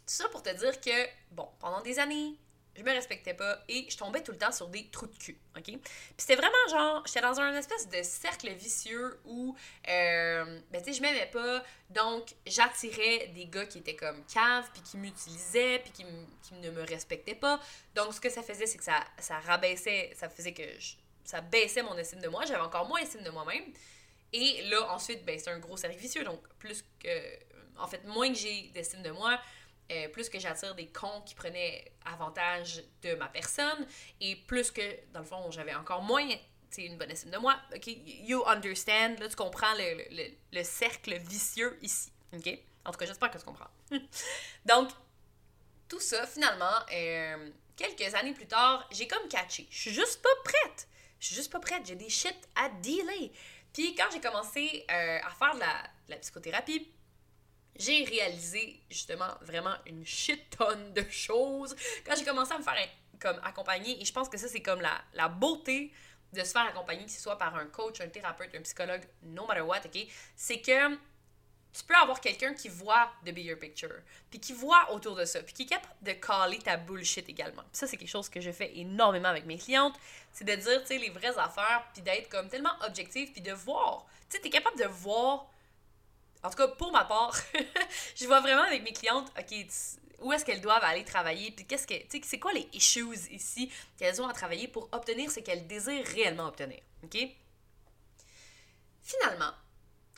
ça 0.06 0.28
pour 0.30 0.44
te 0.44 0.50
dire 0.50 0.80
que, 0.80 1.08
bon, 1.32 1.48
pendant 1.60 1.82
des 1.82 2.00
années, 2.00 2.38
je 2.78 2.84
me 2.84 2.92
respectais 2.92 3.34
pas 3.34 3.58
et 3.70 3.88
je 3.90 3.98
tombais 3.98 4.22
tout 4.22 4.32
le 4.32 4.38
temps 4.38 4.52
sur 4.52 4.68
des 4.68 4.88
trous 4.88 5.08
de 5.08 5.18
cul, 5.18 5.38
ok? 5.56 5.64
Puis 5.64 5.82
c'était 6.18 6.36
vraiment 6.36 6.56
genre, 6.70 7.04
j'étais 7.06 7.22
dans 7.22 7.40
un 7.40 7.54
espèce 7.56 7.88
de 7.88 8.04
cercle 8.04 8.50
vicieux 8.52 9.18
où, 9.26 9.56
euh, 9.88 10.60
ben 10.72 10.82
tu 10.82 10.92
sais, 10.92 10.98
je 10.98 11.02
m'aimais 11.02 11.30
pas, 11.32 11.64
donc 11.90 12.36
j'attirais 12.46 13.32
des 13.34 13.46
gars 13.46 13.66
qui 13.66 13.78
étaient 13.78 13.96
comme 13.96 14.22
caves, 14.26 14.70
puis 14.74 14.82
qui 14.82 14.98
m'utilisaient, 14.98 15.80
puis 15.80 15.92
qui, 15.92 16.06
qui, 16.44 16.54
ne 16.56 16.70
me 16.72 16.84
respectaient 16.84 17.36
pas. 17.36 17.60
Donc 17.96 18.14
ce 18.14 18.20
que 18.20 18.30
ça 18.30 18.44
faisait, 18.44 18.66
c'est 18.66 18.78
que 18.78 18.84
ça, 18.84 19.04
ça 19.20 19.40
rabaissait, 19.40 20.12
ça 20.16 20.28
faisait 20.28 20.54
que 20.54 20.64
ça 21.24 21.42
baissait 21.42 21.82
mon 21.82 21.98
estime 21.98 22.20
de 22.20 22.28
moi, 22.28 22.46
j'avais 22.46 22.62
encore 22.62 22.88
moins 22.88 23.00
estime 23.00 23.24
de 23.24 23.32
moi-même. 23.32 23.64
Et 24.34 24.64
là, 24.64 24.92
ensuite, 24.92 25.24
ben 25.24 25.40
c'est 25.40 25.50
un 25.50 25.60
gros 25.60 25.78
cercle 25.78 25.98
vicieux, 25.98 26.26
donc 26.26 26.46
plus 26.60 26.84
que, 27.00 27.10
en 27.78 27.88
fait, 27.88 28.04
moins 28.04 28.28
que 28.28 28.38
j'ai 28.38 28.70
d'estime 28.74 29.02
de 29.02 29.12
moi, 29.12 29.40
euh, 29.92 30.08
plus 30.10 30.30
que 30.30 30.40
j'attire 30.40 30.76
des 30.76 30.88
cons 30.88 31.22
qui 31.26 31.36
prenaient 31.36 31.92
avantage 32.06 32.84
de 33.02 33.16
ma 33.16 33.28
personne 33.28 33.86
et 34.20 34.36
plus 34.36 34.72
que, 34.72 34.82
dans 35.14 35.20
le 35.20 35.26
fond, 35.26 35.52
j'avais 35.52 35.76
encore 35.76 36.02
moins 36.02 36.28
une 36.78 36.98
bonne 36.98 37.12
estime 37.12 37.32
de 37.32 37.38
moi. 37.38 37.56
OK, 37.74 37.88
you 37.88 38.44
understand, 38.48 39.20
là, 39.20 39.30
tu 39.30 39.36
comprends 39.36 39.74
le, 39.78 40.04
le, 40.16 40.24
le 40.52 40.64
cercle 40.64 41.18
vicieux 41.18 41.78
ici. 41.82 42.12
OK? 42.34 42.60
En 42.86 42.92
tout 42.92 42.98
cas, 43.00 43.06
j'espère 43.06 43.32
que 43.32 43.38
tu 43.38 43.46
comprends. 43.46 43.70
Donc, 44.66 44.90
tout 45.88 46.00
ça, 46.00 46.26
finalement, 46.28 46.80
euh, 46.94 47.50
quelques 47.76 48.14
années 48.16 48.34
plus 48.34 48.48
tard, 48.48 48.88
j'ai 48.92 49.08
comme 49.08 49.28
catché. 49.28 49.68
Je 49.70 49.78
suis 49.78 49.94
juste 49.94 50.22
pas 50.22 50.30
prête. 50.44 50.88
Je 51.20 51.28
suis 51.28 51.36
juste 51.36 51.52
pas 51.52 51.60
prête. 51.60 51.86
J'ai 51.86 51.96
des 51.96 52.10
shit 52.10 52.36
à 52.56 52.70
dealer. 52.70 53.32
Puis 53.74 53.96
quand 53.96 54.06
j'ai 54.12 54.22
commencé 54.22 54.86
euh, 54.90 55.20
à 55.24 55.30
faire 55.32 55.56
de 55.56 55.60
la, 55.60 55.84
de 56.08 56.12
la 56.12 56.18
psychothérapie, 56.18 56.92
j'ai 57.76 58.04
réalisé 58.04 58.82
justement 58.90 59.34
vraiment 59.42 59.76
une 59.86 60.06
shit 60.06 60.50
tonne 60.58 60.94
de 60.94 61.04
choses 61.10 61.76
quand 62.06 62.16
j'ai 62.16 62.26
commencé 62.26 62.54
à 62.54 62.58
me 62.58 62.64
faire 62.64 62.76
comme 63.20 63.40
accompagner 63.44 64.02
et 64.02 64.06
je 64.06 64.14
pense 64.14 64.30
que 64.30 64.38
ça 64.38 64.48
c'est 64.48 64.62
comme 64.62 64.82
la, 64.82 65.02
la 65.14 65.28
beauté 65.28 65.92
de 66.34 66.44
se 66.44 66.52
faire 66.52 66.66
accompagner 66.66 67.06
que 67.06 67.12
ce 67.12 67.22
soit 67.22 67.38
par 67.38 67.56
un 67.56 67.66
coach, 67.68 68.02
un 68.02 68.08
thérapeute, 68.08 68.54
un 68.56 68.62
psychologue, 68.62 69.04
no 69.24 69.46
matter 69.46 69.62
what, 69.62 69.82
ok, 69.86 70.06
c'est 70.36 70.60
que 70.60 70.96
tu 71.76 71.84
peux 71.84 71.96
avoir 71.96 72.22
quelqu'un 72.22 72.54
qui 72.54 72.70
voit 72.70 73.12
the 73.26 73.32
bigger 73.32 73.58
picture, 73.58 74.02
puis 74.30 74.40
qui 74.40 74.54
voit 74.54 74.92
autour 74.94 75.16
de 75.16 75.26
ça, 75.26 75.44
puis 75.44 75.54
qui 75.54 75.64
est 75.64 75.66
capable 75.66 75.94
de 76.02 76.14
caler 76.14 76.60
ta 76.60 76.78
bullshit 76.78 77.28
également. 77.28 77.64
ça, 77.74 77.86
c'est 77.86 77.98
quelque 77.98 78.10
chose 78.10 78.30
que 78.30 78.40
je 78.40 78.52
fais 78.52 78.78
énormément 78.78 79.28
avec 79.28 79.46
mes 79.46 79.58
clientes, 79.58 79.96
c'est 80.32 80.46
de 80.46 80.56
dire, 80.56 80.82
tu 80.82 80.88
sais, 80.88 80.98
les 80.98 81.10
vraies 81.10 81.38
affaires, 81.38 81.86
puis 81.94 82.02
d'être 82.02 82.30
comme 82.30 82.48
tellement 82.48 82.74
objectif, 82.86 83.34
puis 83.34 83.42
de 83.42 83.52
voir. 83.52 84.06
Tu 84.30 84.38
sais, 84.38 84.42
t'es 84.42 84.50
capable 84.50 84.80
de 84.80 84.86
voir 84.86 85.48
en 86.46 86.50
tout 86.50 86.58
cas, 86.58 86.68
pour 86.68 86.92
ma 86.92 87.06
part, 87.06 87.36
je 88.16 88.26
vois 88.26 88.40
vraiment 88.40 88.64
avec 88.64 88.84
mes 88.84 88.94
clientes, 88.94 89.32
OK, 89.38 89.66
où 90.20 90.32
est-ce 90.32 90.46
qu'elles 90.46 90.62
doivent 90.62 90.84
aller 90.84 91.04
travailler, 91.04 91.52
puis 91.52 91.66
qu'est-ce 91.66 91.88
que, 91.88 91.96
tu 91.96 92.18
sais, 92.18 92.22
c'est 92.24 92.40
quoi 92.40 92.54
les 92.54 92.68
issues 92.74 93.06
ici 93.32 93.72
qu'elles 93.98 94.22
ont 94.22 94.28
à 94.28 94.34
travailler 94.34 94.68
pour 94.68 94.88
obtenir 94.92 95.32
ce 95.32 95.40
qu'elles 95.40 95.68
désirent 95.68 96.06
réellement 96.06 96.48
obtenir, 96.48 96.80
OK? 97.04 97.18
Finalement, 99.04 99.52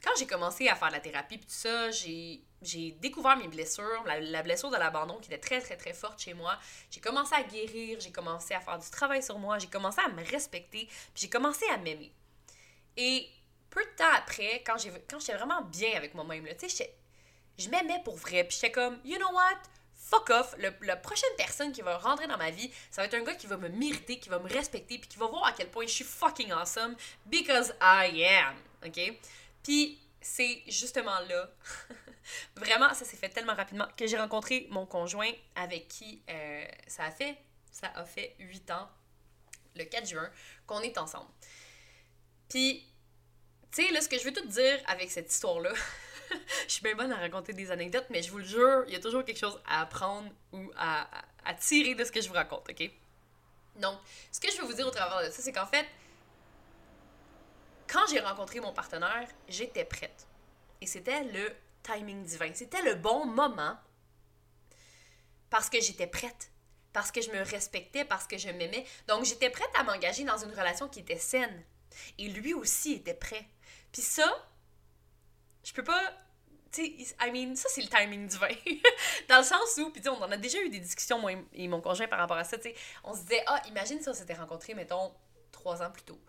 quand 0.03 0.11
j'ai 0.17 0.27
commencé 0.27 0.67
à 0.67 0.75
faire 0.75 0.91
la 0.91 0.99
thérapie, 0.99 1.37
puis 1.37 1.47
tout 1.47 1.53
ça, 1.53 1.91
j'ai, 1.91 2.41
j'ai 2.61 2.91
découvert 2.91 3.37
mes 3.37 3.47
blessures, 3.47 4.03
la, 4.05 4.19
la 4.19 4.43
blessure 4.43 4.69
de 4.69 4.77
l'abandon 4.77 5.17
qui 5.19 5.27
était 5.31 5.39
très, 5.39 5.61
très, 5.61 5.75
très 5.75 5.93
forte 5.93 6.21
chez 6.21 6.33
moi. 6.33 6.57
J'ai 6.91 7.01
commencé 7.01 7.33
à 7.35 7.43
guérir, 7.43 7.99
j'ai 7.99 8.11
commencé 8.11 8.53
à 8.53 8.61
faire 8.61 8.79
du 8.79 8.89
travail 8.89 9.23
sur 9.23 9.39
moi, 9.39 9.59
j'ai 9.59 9.67
commencé 9.67 9.99
à 9.99 10.09
me 10.09 10.23
respecter, 10.23 10.85
puis 10.85 11.23
j'ai 11.23 11.29
commencé 11.29 11.65
à 11.69 11.77
m'aimer. 11.77 12.11
Et 12.95 13.27
peu 13.77 13.85
de 13.85 13.95
temps 13.95 14.11
après, 14.15 14.63
quand 14.65 14.77
j'étais 14.77 15.37
vraiment 15.37 15.61
bien 15.61 15.95
avec 15.95 16.15
moi-même, 16.15 16.47
tu 16.57 16.67
sais, 16.67 16.95
je 17.59 17.69
m'aimais 17.69 18.01
pour 18.03 18.15
vrai. 18.15 18.43
Puis 18.43 18.55
j'étais 18.55 18.71
comme, 18.71 18.99
you 19.05 19.17
know 19.17 19.31
what? 19.31 19.59
Fuck 19.93 20.29
off. 20.31 20.55
Le, 20.57 20.73
la 20.81 20.95
prochaine 20.95 21.29
personne 21.37 21.71
qui 21.71 21.81
va 21.81 21.97
rentrer 21.97 22.25
dans 22.27 22.37
ma 22.37 22.49
vie, 22.49 22.71
ça 22.89 23.01
va 23.01 23.05
être 23.05 23.13
un 23.13 23.23
gars 23.23 23.35
qui 23.35 23.45
va 23.45 23.57
me 23.57 23.69
mériter, 23.69 24.19
qui 24.19 24.29
va 24.29 24.39
me 24.39 24.49
respecter, 24.49 24.97
puis 24.97 25.07
qui 25.07 25.17
va 25.19 25.27
voir 25.27 25.45
à 25.45 25.51
quel 25.51 25.69
point 25.69 25.85
je 25.85 25.91
suis 25.91 26.03
fucking 26.03 26.51
awesome 26.51 26.95
because 27.27 27.71
I 27.79 28.25
am. 28.25 28.55
OK? 28.85 29.19
Puis 29.61 29.99
c'est 30.21 30.63
justement 30.67 31.19
là, 31.29 31.49
vraiment, 32.55 32.91
ça 32.95 33.05
s'est 33.05 33.17
fait 33.17 33.29
tellement 33.29 33.53
rapidement 33.53 33.87
que 33.95 34.07
j'ai 34.07 34.17
rencontré 34.17 34.67
mon 34.71 34.87
conjoint 34.87 35.31
avec 35.55 35.87
qui 35.87 36.23
euh, 36.29 36.65
ça 36.87 37.03
a 37.03 37.11
fait, 37.11 37.37
ça 37.71 37.91
a 37.93 38.05
fait 38.05 38.35
8 38.39 38.71
ans, 38.71 38.89
le 39.75 39.83
4 39.83 40.07
juin, 40.07 40.29
qu'on 40.65 40.81
est 40.81 40.97
ensemble. 40.97 41.29
Puis 42.49 42.83
tu 43.71 43.85
sais, 43.85 43.91
là, 43.91 44.01
ce 44.01 44.09
que 44.09 44.17
je 44.17 44.23
veux 44.23 44.33
tout 44.33 44.45
dire 44.47 44.79
avec 44.87 45.11
cette 45.11 45.31
histoire-là, 45.31 45.73
je 46.67 46.71
suis 46.71 46.81
bien 46.81 46.95
bonne 46.95 47.11
à 47.11 47.17
raconter 47.17 47.53
des 47.53 47.71
anecdotes, 47.71 48.07
mais 48.09 48.21
je 48.21 48.31
vous 48.31 48.39
le 48.39 48.43
jure, 48.43 48.83
il 48.87 48.93
y 48.93 48.95
a 48.95 48.99
toujours 48.99 49.23
quelque 49.23 49.39
chose 49.39 49.59
à 49.67 49.81
apprendre 49.81 50.29
ou 50.51 50.71
à, 50.77 51.07
tirer 51.59 51.95
de 51.95 52.03
ce 52.03 52.11
que 52.11 52.21
je 52.21 52.27
vous 52.27 52.33
raconte, 52.33 52.69
OK? 52.69 52.91
Donc, 53.77 53.97
ce 54.31 54.39
que 54.39 54.51
je 54.51 54.57
veux 54.59 54.67
vous 54.67 54.73
dire 54.73 54.87
au 54.87 54.91
travers 54.91 55.25
de 55.25 55.31
ça, 55.31 55.41
c'est 55.41 55.53
qu'en 55.53 55.65
fait, 55.65 55.85
quand 57.87 58.05
j'ai 58.09 58.19
rencontré 58.19 58.59
mon 58.59 58.73
partenaire, 58.73 59.27
j'étais 59.47 59.85
prête. 59.85 60.27
Et 60.81 60.87
c'était 60.87 61.23
le 61.23 61.55
timing 61.83 62.23
divin. 62.23 62.51
C'était 62.53 62.81
le 62.81 62.95
bon 62.95 63.25
moment 63.25 63.77
parce 65.49 65.69
que 65.69 65.79
j'étais 65.79 66.07
prête, 66.07 66.51
parce 66.91 67.11
que 67.11 67.21
je 67.21 67.31
me 67.31 67.41
respectais, 67.41 68.03
parce 68.03 68.27
que 68.27 68.37
je 68.37 68.49
m'aimais. 68.49 68.85
Donc, 69.07 69.23
j'étais 69.23 69.49
prête 69.49 69.69
à 69.79 69.83
m'engager 69.83 70.25
dans 70.25 70.37
une 70.37 70.51
relation 70.51 70.89
qui 70.89 70.99
était 70.99 71.17
saine. 71.17 71.63
Et 72.17 72.27
lui 72.27 72.53
aussi 72.53 72.93
était 72.93 73.13
prêt. 73.13 73.47
Puis 73.91 74.01
ça, 74.01 74.49
je 75.63 75.73
peux 75.73 75.83
pas. 75.83 76.13
Tu 76.71 77.05
sais, 77.05 77.15
I 77.21 77.31
mean, 77.31 77.55
ça 77.55 77.69
c'est 77.69 77.81
le 77.81 77.87
timing 77.87 78.27
divin. 78.27 78.47
Dans 79.29 79.37
le 79.37 79.43
sens 79.43 79.77
où, 79.77 79.89
puis 79.89 80.01
on 80.09 80.21
en 80.21 80.31
a 80.31 80.37
déjà 80.37 80.61
eu 80.61 80.69
des 80.69 80.79
discussions, 80.79 81.19
moi 81.19 81.31
et 81.53 81.67
mon 81.67 81.81
conjoint, 81.81 82.07
par 82.07 82.19
rapport 82.19 82.37
à 82.37 82.43
ça, 82.43 82.57
tu 82.57 82.63
sais. 82.63 82.75
On 83.03 83.13
se 83.13 83.21
disait, 83.21 83.43
ah, 83.47 83.61
imagine 83.67 84.01
si 84.01 84.09
on 84.09 84.13
s'était 84.13 84.33
rencontrés, 84.33 84.73
mettons, 84.73 85.13
trois 85.51 85.81
ans 85.81 85.91
plus 85.91 86.03
tôt. 86.03 86.19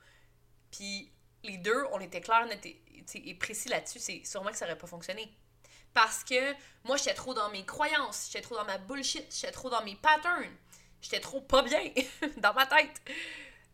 Puis 0.71 1.13
les 1.45 1.59
deux, 1.59 1.85
on 1.93 2.01
était 2.01 2.21
clairs 2.21 2.47
et 3.15 3.35
précis 3.35 3.69
là-dessus, 3.69 3.99
c'est 3.99 4.23
sûrement 4.25 4.51
que 4.51 4.57
ça 4.57 4.65
aurait 4.65 4.79
pas 4.79 4.87
fonctionné. 4.87 5.33
Parce 5.95 6.23
que 6.23 6.55
moi, 6.85 6.97
j'étais 6.97 7.15
trop 7.15 7.35
dans 7.35 7.51
mes 7.51 7.65
croyances, 7.65 8.29
j'étais 8.31 8.43
trop 8.43 8.57
dans 8.57 8.65
ma 8.65 8.79
bullshit, 8.79 9.27
j'étais 9.35 9.53
trop 9.53 9.71
dans 9.71 9.83
mes 9.85 9.97
patterns. 9.97 10.55
J'étais 11.01 11.21
trop 11.21 11.41
pas 11.41 11.63
bien 11.63 11.93
dans 12.39 12.53
ma 12.55 12.67
tête. 12.67 13.01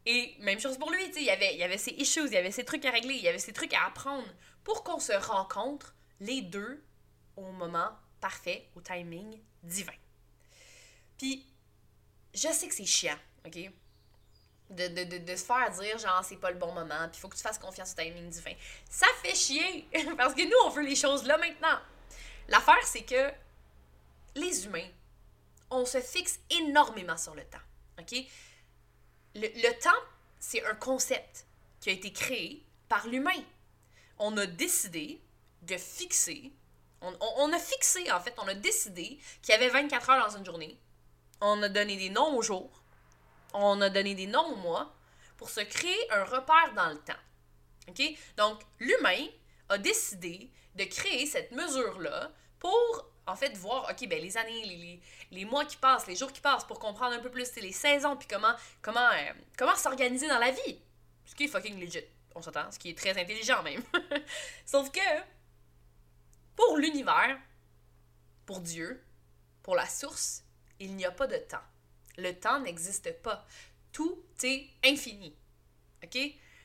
Et 0.07 0.35
même 0.41 0.61
chose 0.61 0.77
pour 0.77 0.91
lui, 0.91 1.07
tu 1.07 1.15
sais, 1.15 1.21
il 1.21 1.27
y 1.27 1.31
avait, 1.31 1.57
y 1.57 1.63
avait 1.63 1.79
ses 1.79 1.93
issues, 1.93 2.27
il 2.27 2.33
y 2.33 2.37
avait 2.37 2.51
ses 2.51 2.65
trucs 2.65 2.85
à 2.85 2.91
régler, 2.91 3.15
il 3.15 3.23
y 3.23 3.29
avait 3.29 3.39
ses 3.39 3.53
trucs 3.53 3.73
à 3.73 3.87
apprendre 3.87 4.29
pour 4.63 4.85
qu'on 4.85 4.99
se 4.99 5.13
rencontre 5.13 5.95
les 6.21 6.43
deux 6.43 6.83
au 7.37 7.51
moment 7.53 7.91
parfait, 8.21 8.69
au 8.75 8.81
timing 8.81 9.41
divin. 9.63 9.93
Puis, 11.19 11.47
je 12.35 12.49
sais 12.49 12.69
que 12.69 12.75
c'est 12.75 12.85
chiant, 12.85 13.19
OK? 13.47 13.59
De, 14.71 14.89
de, 14.89 15.19
de, 15.19 15.37
se 15.37 15.45
faire 15.45 15.71
dire, 15.71 15.99
genre, 15.99 16.25
c'est 16.25 16.37
pas 16.37 16.51
le 16.51 16.59
bon 16.59 16.73
moment, 16.73 17.09
puis 17.09 17.19
il 17.19 17.21
faut 17.21 17.29
que 17.29 17.37
tu 17.37 17.43
fasses 17.43 17.59
confiance 17.59 17.93
au 17.93 18.03
timing 18.03 18.29
divin. 18.29 18.55
Ça 18.89 19.07
fait 19.23 19.35
chier, 19.35 19.89
parce 20.17 20.35
que 20.35 20.43
nous, 20.43 20.57
on 20.65 20.71
veut 20.71 20.83
les 20.83 20.97
choses 20.97 21.25
là 21.25 21.39
maintenant. 21.39 21.79
L'affaire, 22.49 22.83
c'est 22.85 23.05
que 23.05 23.31
les 24.35 24.65
humains, 24.67 24.89
on 25.71 25.85
se 25.85 26.01
fixe 26.01 26.41
énormément 26.51 27.17
sur 27.17 27.35
le 27.35 27.45
temps, 27.45 27.59
OK? 28.01 28.27
Le, 29.35 29.81
temps, 29.81 29.91
c'est 30.39 30.65
un 30.65 30.75
concept 30.75 31.47
qui 31.81 31.91
a 31.91 31.93
été 31.93 32.13
créé 32.13 32.65
par 32.89 33.07
l'humain. 33.09 33.43
On 34.19 34.37
a 34.37 34.47
décidé 34.47 35.21
de 35.63 35.77
fixer, 35.77 36.53
on, 37.01 37.53
a 37.53 37.59
fixé 37.59 38.11
en 38.13 38.21
fait, 38.21 38.35
on 38.39 38.49
a 38.49 38.55
décidé 38.55 39.19
qu'il 39.43 39.53
y 39.53 39.57
avait 39.57 39.69
24 39.69 40.11
heures 40.11 40.29
dans 40.29 40.37
une 40.37 40.45
journée. 40.45 40.79
On 41.41 41.63
a 41.63 41.69
donné 41.69 41.97
des 41.97 42.11
noms 42.11 42.37
aux 42.37 42.43
jours, 42.43 42.83
on 43.53 43.81
a 43.81 43.91
donné 43.91 44.15
des 44.15 44.27
noms 44.27 44.53
aux 44.53 44.57
mois 44.57 44.95
pour 45.37 45.51
se 45.51 45.61
créer 45.61 46.13
un 46.13 46.25
repère 46.25 46.73
dans 46.75 46.91
le 46.91 46.99
temps. 46.99 47.13
OK? 47.89 48.03
Donc, 48.37 48.61
l'humain 48.79 49.27
a 49.69 49.79
décidé 49.79 50.51
de 50.77 50.85
créer 50.85 51.27
cette 51.27 51.53
mesure-là 51.53 52.31
pour 52.59 53.11
en 53.27 53.37
fait, 53.37 53.57
voir, 53.57 53.91
OK, 53.91 54.09
ben 54.09 54.21
les 54.21 54.37
années, 54.37 54.65
les, 54.65 55.01
les, 55.31 55.45
mois 55.45 55.65
qui 55.65 55.77
passent, 55.77 56.07
les 56.07 56.17
jours 56.17 56.33
qui 56.33 56.41
passent, 56.41 56.65
pour 56.65 56.79
comprendre 56.79 57.15
un 57.15 57.21
peu 57.21 57.31
plus 57.31 57.55
les 57.57 57.73
saisons, 57.73 58.17
puis 58.17 58.29
comment, 58.29 58.55
comment, 58.83 59.09
euh, 59.09 59.33
comment 59.57 59.75
s'organiser 59.77 60.29
dans 60.29 60.39
la 60.39 60.51
vie. 60.51 60.79
Ce 61.25 61.35
qui 61.35 61.45
est 61.45 61.49
fucking 61.49 61.81
legit, 61.81 62.05
on 62.35 62.43
s'entend, 62.43 62.71
ce 62.71 62.79
qui 62.79 62.91
est 62.91 62.99
très 62.99 63.19
intelligent 63.19 63.63
même. 63.63 63.83
Sauf 64.67 64.91
que, 64.91 65.01
pour 66.55 66.77
l'univers, 66.77 67.39
pour 68.45 68.61
Dieu, 68.61 69.03
pour 69.63 69.75
la 69.75 69.87
source, 69.87 70.45
il 70.79 70.95
n'y 70.95 71.05
a 71.05 71.11
pas 71.11 71.27
de 71.27 71.39
temps. 71.39 71.63
Le 72.19 72.33
temps 72.33 72.61
n'existe 72.61 73.13
pas. 73.23 73.47
Tout 73.93 74.23
est 74.43 74.69
infini. 74.85 75.35
OK? 76.03 76.19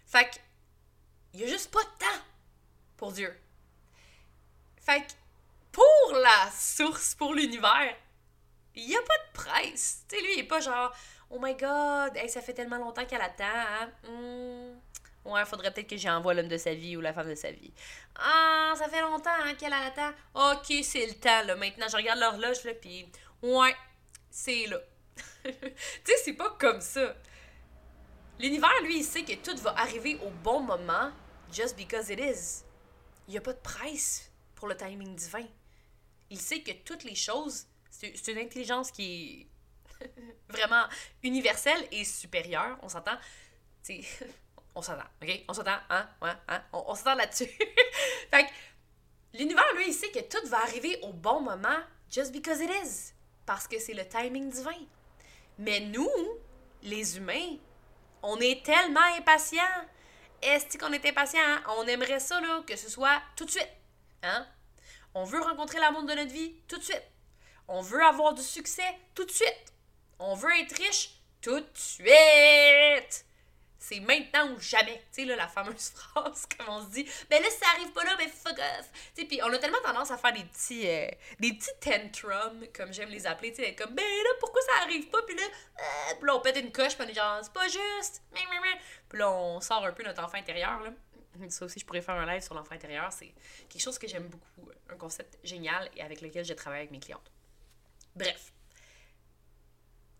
Fait 0.05 0.29
que, 0.29 0.35
il 1.33 1.39
n'y 1.39 1.45
a 1.45 1.47
juste 1.47 1.71
pas 1.71 1.83
de 1.83 1.99
temps 1.99 2.23
pour 2.97 3.11
Dieu. 3.13 3.33
Fait 4.77 5.01
que, 5.01 5.13
pour 5.71 6.13
la 6.13 6.51
source, 6.51 7.15
pour 7.15 7.33
l'univers, 7.33 7.95
il 8.75 8.87
n'y 8.87 8.95
a 8.95 9.01
pas 9.01 9.17
de 9.17 9.33
presse. 9.33 10.05
Tu 10.07 10.15
sais, 10.15 10.21
lui, 10.21 10.33
il 10.35 10.39
est 10.39 10.43
pas 10.47 10.59
genre, 10.59 10.95
oh 11.29 11.39
my 11.41 11.55
god, 11.55 12.17
ça 12.27 12.41
fait 12.41 12.53
tellement 12.53 12.77
longtemps 12.77 13.05
qu'elle 13.05 13.21
attend. 13.21 13.43
Hein? 13.45 13.89
Hmm. 14.07 14.79
Ouais, 15.25 15.45
faudrait 15.45 15.71
peut-être 15.71 15.89
que 15.89 15.97
j'envoie 15.97 16.33
l'homme 16.33 16.47
de 16.47 16.57
sa 16.57 16.73
vie 16.73 16.95
ou 16.95 17.01
la 17.01 17.13
femme 17.13 17.29
de 17.29 17.35
sa 17.35 17.51
vie. 17.51 17.73
Ah, 18.15 18.73
ça 18.77 18.87
fait 18.87 19.01
longtemps 19.01 19.29
hein, 19.43 19.53
qu'elle 19.55 19.73
attend. 19.73 20.11
Ok, 20.33 20.73
c'est 20.83 21.05
le 21.05 21.13
temps, 21.13 21.43
là. 21.45 21.55
Maintenant, 21.55 21.87
je 21.89 21.97
regarde 21.97 22.19
l'horloge, 22.19 22.63
là, 22.63 22.73
puis 22.73 23.11
ouais, 23.43 23.75
c'est 24.29 24.65
là. 24.67 24.77
tu 25.43 25.51
sais, 26.05 26.13
c'est 26.23 26.33
pas 26.33 26.55
comme 26.59 26.81
ça. 26.81 27.15
L'univers, 28.39 28.81
lui, 28.83 28.99
il 28.99 29.03
sait 29.03 29.23
que 29.23 29.35
tout 29.35 29.57
va 29.57 29.77
arriver 29.77 30.17
au 30.23 30.29
bon 30.29 30.61
moment, 30.61 31.11
just 31.51 31.75
because 31.75 32.09
it 32.09 32.19
is. 32.19 32.63
Il 33.27 33.31
n'y 33.31 33.37
a 33.37 33.41
pas 33.41 33.53
de 33.53 33.59
presse 33.59 34.31
pour 34.55 34.67
le 34.67 34.75
timing 34.75 35.15
divin 35.15 35.45
il 36.29 36.39
sait 36.39 36.61
que 36.61 36.71
toutes 36.71 37.03
les 37.03 37.15
choses, 37.15 37.65
c'est 37.89 38.27
une 38.27 38.37
intelligence 38.37 38.91
qui 38.91 39.47
est 40.01 40.09
vraiment 40.49 40.85
universelle 41.23 41.87
et 41.91 42.03
supérieure, 42.03 42.77
on 42.81 42.89
s'entend. 42.89 43.17
on 44.75 44.81
s'entend, 44.81 45.03
OK? 45.21 45.43
On 45.47 45.53
s'entend, 45.53 45.79
hein? 45.89 46.07
Ouais, 46.21 46.31
hein? 46.47 46.61
On, 46.73 46.95
s'entend 46.95 47.15
là-dessus. 47.15 47.49
fait 48.31 48.47
l'univers, 49.33 49.65
lui, 49.75 49.87
il 49.87 49.93
sait 49.93 50.11
que 50.11 50.19
tout 50.19 50.47
va 50.47 50.61
arriver 50.61 50.99
au 51.01 51.13
bon 51.13 51.41
moment, 51.41 51.79
just 52.09 52.31
because 52.31 52.59
it 52.61 52.69
is. 52.83 53.13
Parce 53.45 53.67
que 53.67 53.79
c'est 53.79 53.93
le 53.93 54.07
timing 54.07 54.49
divin. 54.49 54.85
Mais 55.57 55.79
nous, 55.79 56.09
les 56.83 57.17
humains, 57.17 57.57
on 58.21 58.37
est 58.39 58.63
tellement 58.63 59.15
impatients. 59.17 59.85
Est-ce 60.41 60.77
qu'on 60.77 60.93
est 60.93 61.05
impatients? 61.05 61.41
Hein? 61.43 61.63
On 61.77 61.87
aimerait 61.87 62.19
ça, 62.19 62.39
là, 62.39 62.63
que 62.65 62.75
ce 62.75 62.89
soit 62.89 63.21
tout 63.35 63.45
de 63.45 63.51
suite. 63.51 63.69
Hein? 64.23 64.47
On 65.13 65.23
veut 65.23 65.41
rencontrer 65.41 65.79
l'amour 65.79 66.03
de 66.03 66.13
notre 66.13 66.31
vie 66.31 66.53
tout 66.67 66.77
de 66.77 66.83
suite. 66.83 67.03
On 67.67 67.81
veut 67.81 68.03
avoir 68.03 68.33
du 68.33 68.41
succès 68.41 68.97
tout 69.15 69.25
de 69.25 69.31
suite. 69.31 69.73
On 70.19 70.35
veut 70.35 70.51
être 70.59 70.77
riche 70.77 71.19
tout 71.41 71.59
de 71.59 71.69
suite. 71.73 73.25
C'est 73.81 74.01
maintenant 74.01 74.51
ou 74.51 74.59
jamais. 74.59 75.01
Tu 75.13 75.21
sais, 75.21 75.25
là, 75.25 75.35
la 75.37 75.47
fameuse 75.47 75.89
phrase, 75.95 76.45
comme 76.45 76.67
on 76.69 76.81
se 76.83 76.89
dit, 76.89 77.07
ben 77.29 77.41
là, 77.41 77.49
ça 77.49 77.65
arrive 77.75 77.91
pas 77.93 78.03
là, 78.03 78.15
ben 78.17 78.29
fuck 78.29 78.59
off. 78.59 78.89
Tu 79.15 79.21
sais, 79.21 79.27
puis 79.27 79.39
on 79.41 79.53
a 79.53 79.57
tellement 79.57 79.81
tendance 79.83 80.11
à 80.11 80.17
faire 80.17 80.33
des 80.33 80.43
petits, 80.43 80.87
euh, 80.87 81.07
des 81.39 81.53
petits 81.53 81.71
tantrums, 81.79 82.65
comme 82.75 82.91
j'aime 82.91 83.09
les 83.09 83.25
appeler, 83.25 83.53
tu 83.53 83.63
sais, 83.63 83.75
comme, 83.75 83.95
ben 83.95 84.03
là, 84.03 84.29
pourquoi 84.39 84.61
ça 84.61 84.83
arrive 84.83 85.07
pas? 85.09 85.21
Puis 85.23 85.35
là, 85.35 85.43
euh, 85.43 86.15
puis 86.19 86.27
là, 86.27 86.35
on 86.35 86.41
pète 86.41 86.57
une 86.57 86.71
coche, 86.71 86.97
puis 86.97 87.05
on 87.07 87.09
est 87.09 87.13
genre, 87.13 87.39
c'est 87.41 87.53
pas 87.53 87.67
juste. 87.67 88.21
Puis 89.07 89.17
là, 89.17 89.31
on 89.31 89.61
sort 89.61 89.85
un 89.85 89.93
peu 89.93 90.03
notre 90.03 90.23
enfant 90.23 90.37
intérieur, 90.37 90.81
là. 90.81 90.91
Ça 91.49 91.65
aussi, 91.65 91.79
je 91.79 91.85
pourrais 91.85 92.01
faire 92.01 92.15
un 92.15 92.25
live 92.25 92.41
sur 92.41 92.53
l'enfant 92.53 92.75
intérieur. 92.75 93.11
C'est 93.11 93.33
quelque 93.69 93.81
chose 93.81 93.97
que 93.97 94.07
j'aime 94.07 94.27
beaucoup. 94.27 94.69
Un 94.89 94.97
concept 94.97 95.37
génial 95.43 95.89
et 95.95 96.01
avec 96.01 96.21
lequel 96.21 96.45
je 96.45 96.53
travaille 96.53 96.79
avec 96.79 96.91
mes 96.91 96.99
clientes. 96.99 97.31
Bref. 98.15 98.51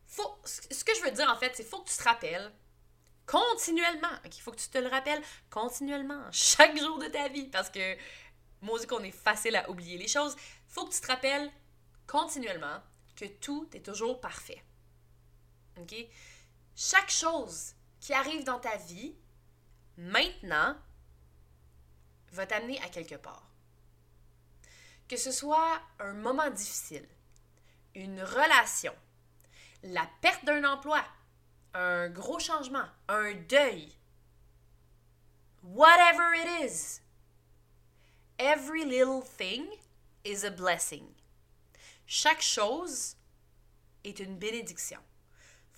Faut, 0.07 0.39
ce 0.43 0.83
que 0.83 0.95
je 0.95 1.01
veux 1.01 1.11
dire, 1.11 1.29
en 1.29 1.37
fait, 1.37 1.55
c'est 1.55 1.63
faut 1.63 1.81
que 1.81 1.89
tu 1.89 1.97
te 1.97 2.03
rappelles 2.03 2.51
continuellement. 3.25 4.07
Il 4.25 4.41
faut 4.41 4.51
que 4.51 4.59
tu 4.59 4.69
te 4.69 4.77
le 4.77 4.87
rappelles 4.87 5.21
continuellement, 5.49 6.23
chaque 6.31 6.77
jour 6.77 6.97
de 6.99 7.07
ta 7.07 7.27
vie. 7.27 7.47
Parce 7.47 7.69
que, 7.69 7.97
moi, 8.61 8.79
qu'on 8.85 9.03
est 9.03 9.11
facile 9.11 9.55
à 9.55 9.69
oublier 9.69 9.97
les 9.97 10.07
choses. 10.07 10.35
faut 10.67 10.85
que 10.85 10.93
tu 10.93 11.01
te 11.01 11.07
rappelles 11.07 11.51
continuellement 12.07 12.81
que 13.15 13.25
tout 13.25 13.69
est 13.73 13.85
toujours 13.85 14.19
parfait. 14.19 14.63
OK? 15.77 15.95
Chaque 16.75 17.11
chose 17.11 17.73
qui 17.99 18.13
arrive 18.13 18.43
dans 18.43 18.59
ta 18.59 18.77
vie, 18.77 19.15
maintenant, 19.97 20.75
va 22.31 22.45
t'amener 22.45 22.79
à 22.81 22.89
quelque 22.89 23.15
part. 23.15 23.49
Que 25.07 25.17
ce 25.17 25.31
soit 25.31 25.81
un 25.99 26.13
moment 26.13 26.49
difficile, 26.49 27.07
une 27.95 28.21
relation, 28.21 28.93
la 29.83 30.07
perte 30.21 30.45
d'un 30.45 30.63
emploi, 30.63 31.03
un 31.73 32.09
gros 32.09 32.39
changement, 32.39 32.85
un 33.07 33.33
deuil, 33.33 33.91
whatever 35.63 36.33
it 36.33 36.65
is, 36.65 37.01
every 38.37 38.85
little 38.85 39.21
thing 39.21 39.65
is 40.23 40.45
a 40.45 40.51
blessing. 40.51 41.05
Chaque 42.05 42.41
chose 42.41 43.15
est 44.03 44.19
une 44.19 44.37
bénédiction 44.37 44.99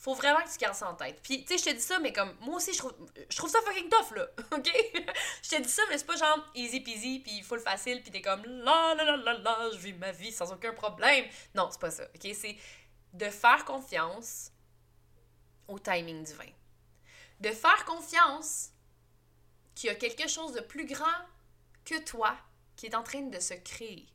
faut 0.01 0.15
vraiment 0.15 0.41
que 0.41 0.51
tu 0.51 0.58
gardes 0.58 0.74
ça 0.74 0.89
en 0.89 0.96
tête. 0.96 1.20
Puis, 1.22 1.46
tu 1.46 1.55
sais, 1.55 1.58
je 1.60 1.72
te 1.72 1.75
dis 1.77 1.84
ça, 1.84 2.00
mais 2.00 2.12
comme, 2.12 2.36
moi 2.41 2.55
aussi, 2.55 2.74
je 2.74 2.79
trouve, 2.79 2.93
je 3.29 3.38
trouve 3.38 3.51
ça 3.51 3.60
fucking 3.62 3.88
tough, 3.88 4.15
là, 4.15 4.27
OK? 4.58 4.67
je 5.43 5.50
te 5.50 5.62
dis 5.62 5.70
ça, 5.70 5.84
mais 5.89 5.98
c'est 6.00 6.08
pas 6.08 6.15
genre 6.15 6.43
easy 6.55 6.79
peasy, 6.79 7.20
puis 7.20 7.43
full 7.43 7.60
facile, 7.60 8.01
puis 8.01 8.10
t'es 8.10 8.22
comme, 8.22 8.43
la 8.43 8.96
la 8.96 9.03
la 9.03 9.17
la 9.17 9.34
la, 9.38 9.70
je 9.72 9.77
vis 9.77 9.93
ma 9.93 10.12
vie 10.12 10.31
sans 10.31 10.51
aucun 10.51 10.74
problème. 10.74 11.25
Non, 11.53 11.70
c'est 11.70 11.79
pas 11.79 11.91
ça, 11.91 12.03
OK? 12.15 12.31
C'est 12.34 12.58
de 13.13 13.29
faire 13.29 13.63
confiance 13.63 14.51
au 15.67 15.77
timing 15.77 16.24
divin. 16.24 16.50
De 17.39 17.51
faire 17.51 17.86
confiance 17.86 18.72
qu'il 19.75 19.89
y 19.89 19.91
a 19.91 19.96
quelque 19.96 20.27
chose 20.27 20.53
de 20.53 20.62
plus 20.62 20.88
grand 20.88 21.05
que 21.86 22.00
toi 22.03 22.36
qui 22.75 22.88
est 22.88 22.96
en 22.96 23.03
train 23.03 23.22
de 23.22 23.39
se 23.39 23.53
créer. 23.53 24.08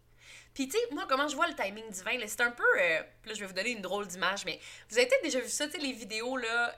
Puis, 0.57 0.69
tu 0.69 0.79
sais, 0.79 0.85
moi, 0.91 1.05
comment 1.07 1.29
je 1.29 1.37
vois 1.37 1.49
le 1.49 1.55
timing 1.55 1.87
divin, 1.91 2.19
c'est 2.27 2.41
un 2.41 2.51
peu. 2.51 2.65
Euh, 2.81 3.03
là, 3.27 3.35
je 3.35 3.41
vais 3.41 3.45
vous 3.45 3.53
donner 3.53 3.73
une 3.73 3.83
drôle 3.83 4.07
d'image, 4.07 4.47
mais 4.47 4.59
vous 4.89 4.97
avez 4.97 5.07
peut-être 5.07 5.23
déjà 5.23 5.39
vu 5.39 5.51
ça, 5.51 5.69
tu 5.69 5.77
les 5.77 5.93
vidéos, 5.93 6.39
là. 6.39 6.75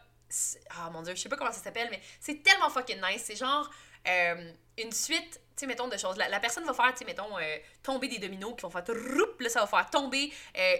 Ah, 0.70 0.90
mon 0.90 1.00
dieu, 1.02 1.14
je 1.14 1.20
sais 1.20 1.28
pas 1.28 1.36
comment 1.36 1.52
ça 1.52 1.62
s'appelle, 1.62 1.86
mais 1.88 2.00
c'est 2.18 2.42
tellement 2.42 2.70
fucking 2.70 3.00
nice. 3.00 3.22
C'est 3.24 3.36
genre 3.36 3.70
euh, 4.08 4.52
une 4.78 4.90
suite, 4.90 5.34
tu 5.34 5.40
sais, 5.54 5.66
mettons, 5.68 5.86
de 5.86 5.96
choses. 5.96 6.16
La, 6.16 6.40
personne 6.40 6.64
va 6.64 6.74
faire, 6.74 6.90
tu 6.90 6.98
sais, 6.98 7.04
mettons, 7.04 7.38
euh, 7.38 7.56
tomber 7.80 8.08
des 8.08 8.18
dominos 8.18 8.56
qui 8.56 8.62
vont 8.62 8.70
faire. 8.70 8.82
Là, 8.88 9.48
ça 9.48 9.60
va 9.60 9.68
faire 9.68 9.88
tomber 9.90 10.32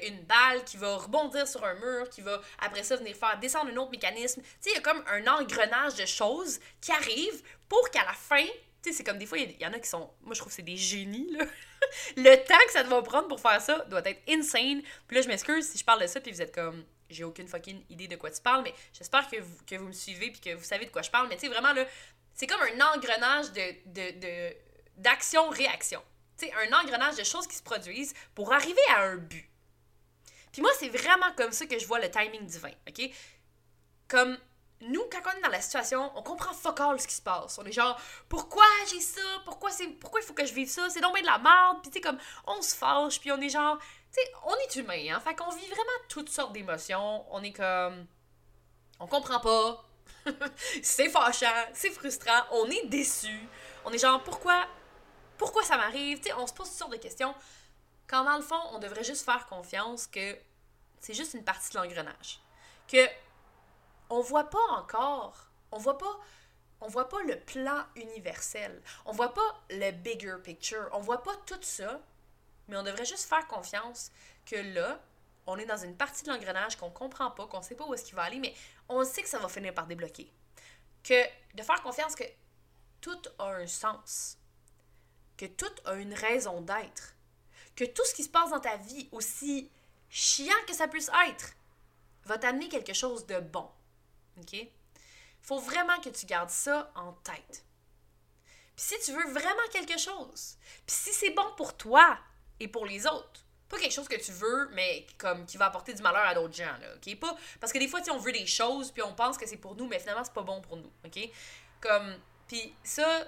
une 0.03 0.25
balle 0.25 0.65
qui 0.65 0.77
va 0.77 0.97
rebondir 0.97 1.47
sur 1.47 1.65
un 1.65 1.75
mur, 1.75 2.11
qui 2.11 2.21
va, 2.21 2.43
après 2.59 2.83
ça, 2.83 2.97
venir 2.97 3.15
faire 3.15 3.39
descendre 3.39 3.71
un 3.71 3.77
autre 3.77 3.93
mécanisme. 3.93 4.43
Tu 4.43 4.49
sais, 4.59 4.71
il 4.71 4.75
y 4.75 4.79
a 4.79 4.81
comme 4.81 5.05
un 5.07 5.25
engrenage 5.29 5.95
de 5.95 6.05
choses 6.05 6.59
qui 6.81 6.91
arrivent 6.91 7.45
pour 7.69 7.91
qu'à 7.91 8.03
la 8.05 8.15
fin, 8.15 8.47
tu 8.83 8.91
sais, 8.91 8.97
c'est 8.97 9.05
comme 9.05 9.19
des 9.19 9.27
fois, 9.27 9.39
il 9.39 9.61
y, 9.61 9.67
en 9.67 9.73
a 9.73 9.79
qui 9.79 9.89
sont. 9.89 10.11
Moi, 10.23 10.35
je 10.35 10.39
trouve 10.39 10.51
que 10.51 10.57
c'est 10.57 10.63
des 10.63 10.77
génies, 10.77 11.31
là. 11.33 11.45
le 12.17 12.37
temps 12.47 12.65
que 12.67 12.73
ça 12.73 12.85
te 12.85 12.89
va 12.89 13.03
prendre 13.03 13.29
pour 13.29 13.41
faire 13.41 13.61
ça 13.61 13.85
doit 13.87 14.03
être 14.05 14.21
insane. 14.29 14.83
Puis 15.07 15.17
là, 15.17 15.23
je 15.23 15.29
m'excuse 15.29 15.69
si 15.69 15.79
je 15.79 15.85
parle 15.85 16.03
de 16.03 16.07
ça, 16.07 16.21
puis 16.21 16.33
vous 16.33 16.43
êtes 16.43 16.55
comme. 16.55 16.85
J'ai 17.11 17.25
aucune 17.25 17.49
fucking 17.49 17.85
idée 17.89 18.07
de 18.07 18.17
quoi 18.17 18.31
tu 18.31 18.41
parles, 18.43 18.63
mais 18.63 18.75
j'espère 18.93 19.29
que 19.31 19.41
vous, 19.41 19.57
que 19.67 19.77
vous 19.77 19.87
me 19.87 19.93
suivez, 19.93 20.31
puis 20.31 20.41
que 20.41 20.55
vous 20.55 20.65
savez 20.65 20.85
de 20.85 20.91
quoi 20.91 21.03
je 21.03 21.11
parle. 21.11 21.29
Mais 21.29 21.37
tu 21.37 21.47
sais, 21.47 21.49
vraiment, 21.49 21.73
là, 21.73 21.87
c'est 22.35 22.47
comme 22.47 22.61
un 22.61 22.95
engrenage 22.95 23.53
de. 23.53 23.75
de, 23.87 24.21
de 24.21 24.57
d'action-réaction. 24.99 26.03
Tu 26.37 26.47
sais, 26.47 26.53
un 26.55 26.73
engrenage 26.73 27.17
de 27.17 27.25
choses 27.25 27.47
qui 27.47 27.57
se 27.57 27.63
produisent 27.63 28.15
pour 28.35 28.53
arriver 28.53 28.83
à 28.91 29.03
un 29.03 29.17
but. 29.17 29.49
Puis 30.53 30.63
moi, 30.63 30.71
c'est 30.79 30.89
vraiment 30.89 31.33
comme 31.37 31.53
ça 31.53 31.67
que 31.67 31.79
je 31.79 31.87
vois 31.87 32.01
le 32.01 32.11
timing 32.11 32.45
divin, 32.45 32.73
OK? 32.89 33.11
Comme 34.09 34.37
nous, 34.81 35.03
quand 35.11 35.19
on 35.27 35.39
est 35.39 35.41
dans 35.41 35.49
la 35.49 35.61
situation, 35.61 36.11
on 36.15 36.23
comprend 36.23 36.53
fuck 36.53 36.81
all 36.81 37.01
ce 37.01 37.07
qui 37.09 37.15
se 37.15 37.23
passe. 37.23 37.59
On 37.59 37.65
est 37.65 37.73
genre, 37.73 38.01
pourquoi 38.29 38.65
j'ai 38.91 39.01
ça? 39.01 39.21
Pourquoi, 39.45 39.71
c'est, 39.71 39.89
pourquoi 39.89 40.21
il 40.21 40.25
faut 40.25 40.35
que 40.35 40.47
je 40.47 40.55
vive 40.55 40.69
ça? 40.69 40.89
C'est 40.89 41.01
donc 41.01 41.15
bien 41.15 41.23
de 41.23 41.27
la 41.27 41.39
merde. 41.39 41.79
Puis 41.83 41.91
tu 41.91 41.95
sais, 41.95 42.01
comme, 42.01 42.19
on 42.47 42.63
se 42.63 42.77
fâche, 42.77 43.21
puis 43.21 43.33
on 43.33 43.41
est 43.41 43.49
genre, 43.49 43.79
tu 44.13 44.21
sais, 44.21 44.33
on 44.45 44.55
est 44.55 44.77
humain, 44.77 45.15
hein? 45.15 45.21
Fait 45.21 45.35
qu'on 45.35 45.51
vit 45.51 45.67
vraiment 45.67 45.99
toutes 46.09 46.29
sortes 46.29 46.53
d'émotions. 46.53 47.25
On 47.31 47.43
est 47.43 47.53
comme, 47.53 48.07
on 49.01 49.07
comprend 49.07 49.41
pas. 49.41 49.85
c'est 50.83 51.09
fâchant, 51.09 51.47
c'est 51.73 51.91
frustrant, 51.91 52.45
on 52.53 52.67
est 52.71 52.87
déçu. 52.87 53.49
On 53.85 53.93
est 53.93 53.99
genre, 53.99 54.23
pourquoi, 54.23 54.67
pourquoi 55.37 55.65
ça 55.65 55.77
m'arrive? 55.77 56.19
Tu 56.19 56.29
sais, 56.29 56.35
on 56.35 56.47
se 56.47 56.53
pose 56.53 56.69
toutes 56.69 56.79
sortes 56.79 56.93
de 56.93 56.99
questions. 56.99 57.35
Quand 58.07 58.25
dans 58.25 58.37
le 58.37 58.43
fond, 58.43 58.61
on 58.73 58.79
devrait 58.79 59.05
juste 59.05 59.25
faire 59.25 59.47
confiance 59.47 60.07
que 60.07 60.37
c'est 61.01 61.15
juste 61.15 61.35
une 61.35 61.45
partie 61.45 61.71
de 61.73 61.79
l'engrenage. 61.79 62.41
Que 62.87 63.07
on 64.11 64.21
voit 64.21 64.51
pas 64.51 64.67
encore, 64.71 65.51
on 65.73 65.79
voit 65.79 65.99
pas 65.99 66.19
on 66.81 66.89
voit 66.89 67.09
pas 67.09 67.23
le 67.23 67.39
plan 67.41 67.85
universel. 67.97 68.81
On 69.05 69.13
voit 69.13 69.35
pas 69.35 69.65
le 69.71 69.91
bigger 69.91 70.37
picture. 70.43 70.89
On 70.93 71.01
voit 71.01 71.23
pas 71.23 71.35
tout 71.47 71.61
ça. 71.61 72.01
Mais 72.69 72.77
on 72.77 72.83
devrait 72.83 73.05
juste 73.05 73.29
faire 73.29 73.47
confiance 73.49 74.13
que 74.47 74.57
là, 74.57 75.01
on 75.47 75.57
est 75.59 75.67
dans 75.67 75.79
une 75.79 75.97
partie 75.97 76.25
de 76.25 76.31
l'engrenage 76.31 76.77
qu'on 76.77 76.91
comprend 76.91 77.31
pas, 77.31 77.47
qu'on 77.47 77.63
sait 77.63 77.75
pas 77.75 77.87
où 77.87 77.95
est-ce 77.95 78.05
qu'il 78.05 78.15
va 78.15 78.23
aller, 78.23 78.39
mais 78.39 78.55
on 78.89 79.03
sait 79.05 79.23
que 79.23 79.29
ça 79.29 79.39
va 79.39 79.49
finir 79.49 79.75
par 79.75 79.87
débloquer. 79.87 80.31
Que 81.03 81.25
de 81.55 81.63
faire 81.63 81.83
confiance 81.83 82.15
que 82.15 82.25
tout 83.01 83.21
a 83.39 83.47
un 83.55 83.67
sens. 83.67 84.37
Que 85.37 85.47
tout 85.47 85.73
a 85.87 85.95
une 85.95 86.15
raison 86.15 86.61
d'être. 86.61 87.15
Que 87.75 87.85
tout 87.85 88.05
ce 88.05 88.15
qui 88.15 88.25
se 88.25 88.29
passe 88.29 88.51
dans 88.51 88.61
ta 88.61 88.77
vie, 88.77 89.09
aussi 89.13 89.71
chiant 90.11 90.55
que 90.67 90.75
ça 90.75 90.87
puisse 90.87 91.11
être, 91.29 91.55
va 92.25 92.39
t'amener 92.39 92.69
quelque 92.69 92.93
chose 92.93 93.27
de 93.27 93.41
bon. 93.41 93.69
OK? 94.41 94.67
Faut 95.43 95.59
vraiment 95.59 95.99
que 96.01 96.11
tu 96.11 96.27
gardes 96.27 96.51
ça 96.51 96.91
en 96.95 97.13
tête. 97.13 97.65
Puis 98.77 98.87
si 98.87 98.99
tu 99.05 99.13
veux 99.13 99.29
vraiment 99.33 99.69
quelque 99.73 99.99
chose, 99.99 100.57
puis 100.87 100.95
si 100.95 101.13
c'est 101.13 101.31
bon 101.31 101.55
pour 101.57 101.77
toi 101.77 102.19
et 102.61 102.69
pour 102.69 102.87
les 102.87 103.07
autres, 103.07 103.45
pas 103.69 103.79
quelque 103.79 103.93
chose 103.93 104.09
que 104.09 104.17
tu 104.17 104.33
veux, 104.33 104.69
mais 104.73 105.07
comme 105.19 105.45
qui 105.45 105.57
va 105.57 105.67
apporter 105.67 105.93
du 105.93 106.03
malheur 106.03 106.23
à 106.23 106.35
d'autres 106.35 106.55
gens, 106.55 106.77
là, 106.81 106.95
OK? 106.97 107.19
Pas, 107.19 107.37
parce 107.61 107.73
que 107.73 107.79
des 107.79 107.89
fois, 107.89 108.01
on 108.11 108.19
veut 108.19 108.33
des 108.33 108.47
choses, 108.47 108.91
puis 108.91 109.03
on 109.03 109.15
pense 109.15 109.37
que 109.37 109.47
c'est 109.47 109.57
pour 109.57 109.75
nous, 109.75 109.87
mais 109.87 109.99
finalement, 109.99 110.25
c'est 110.25 110.33
pas 110.33 110.43
bon 110.43 110.61
pour 110.61 110.77
nous, 110.77 110.91
OK? 111.05 111.31
Comme, 111.81 112.17
puis 112.47 112.75
ça, 112.83 113.27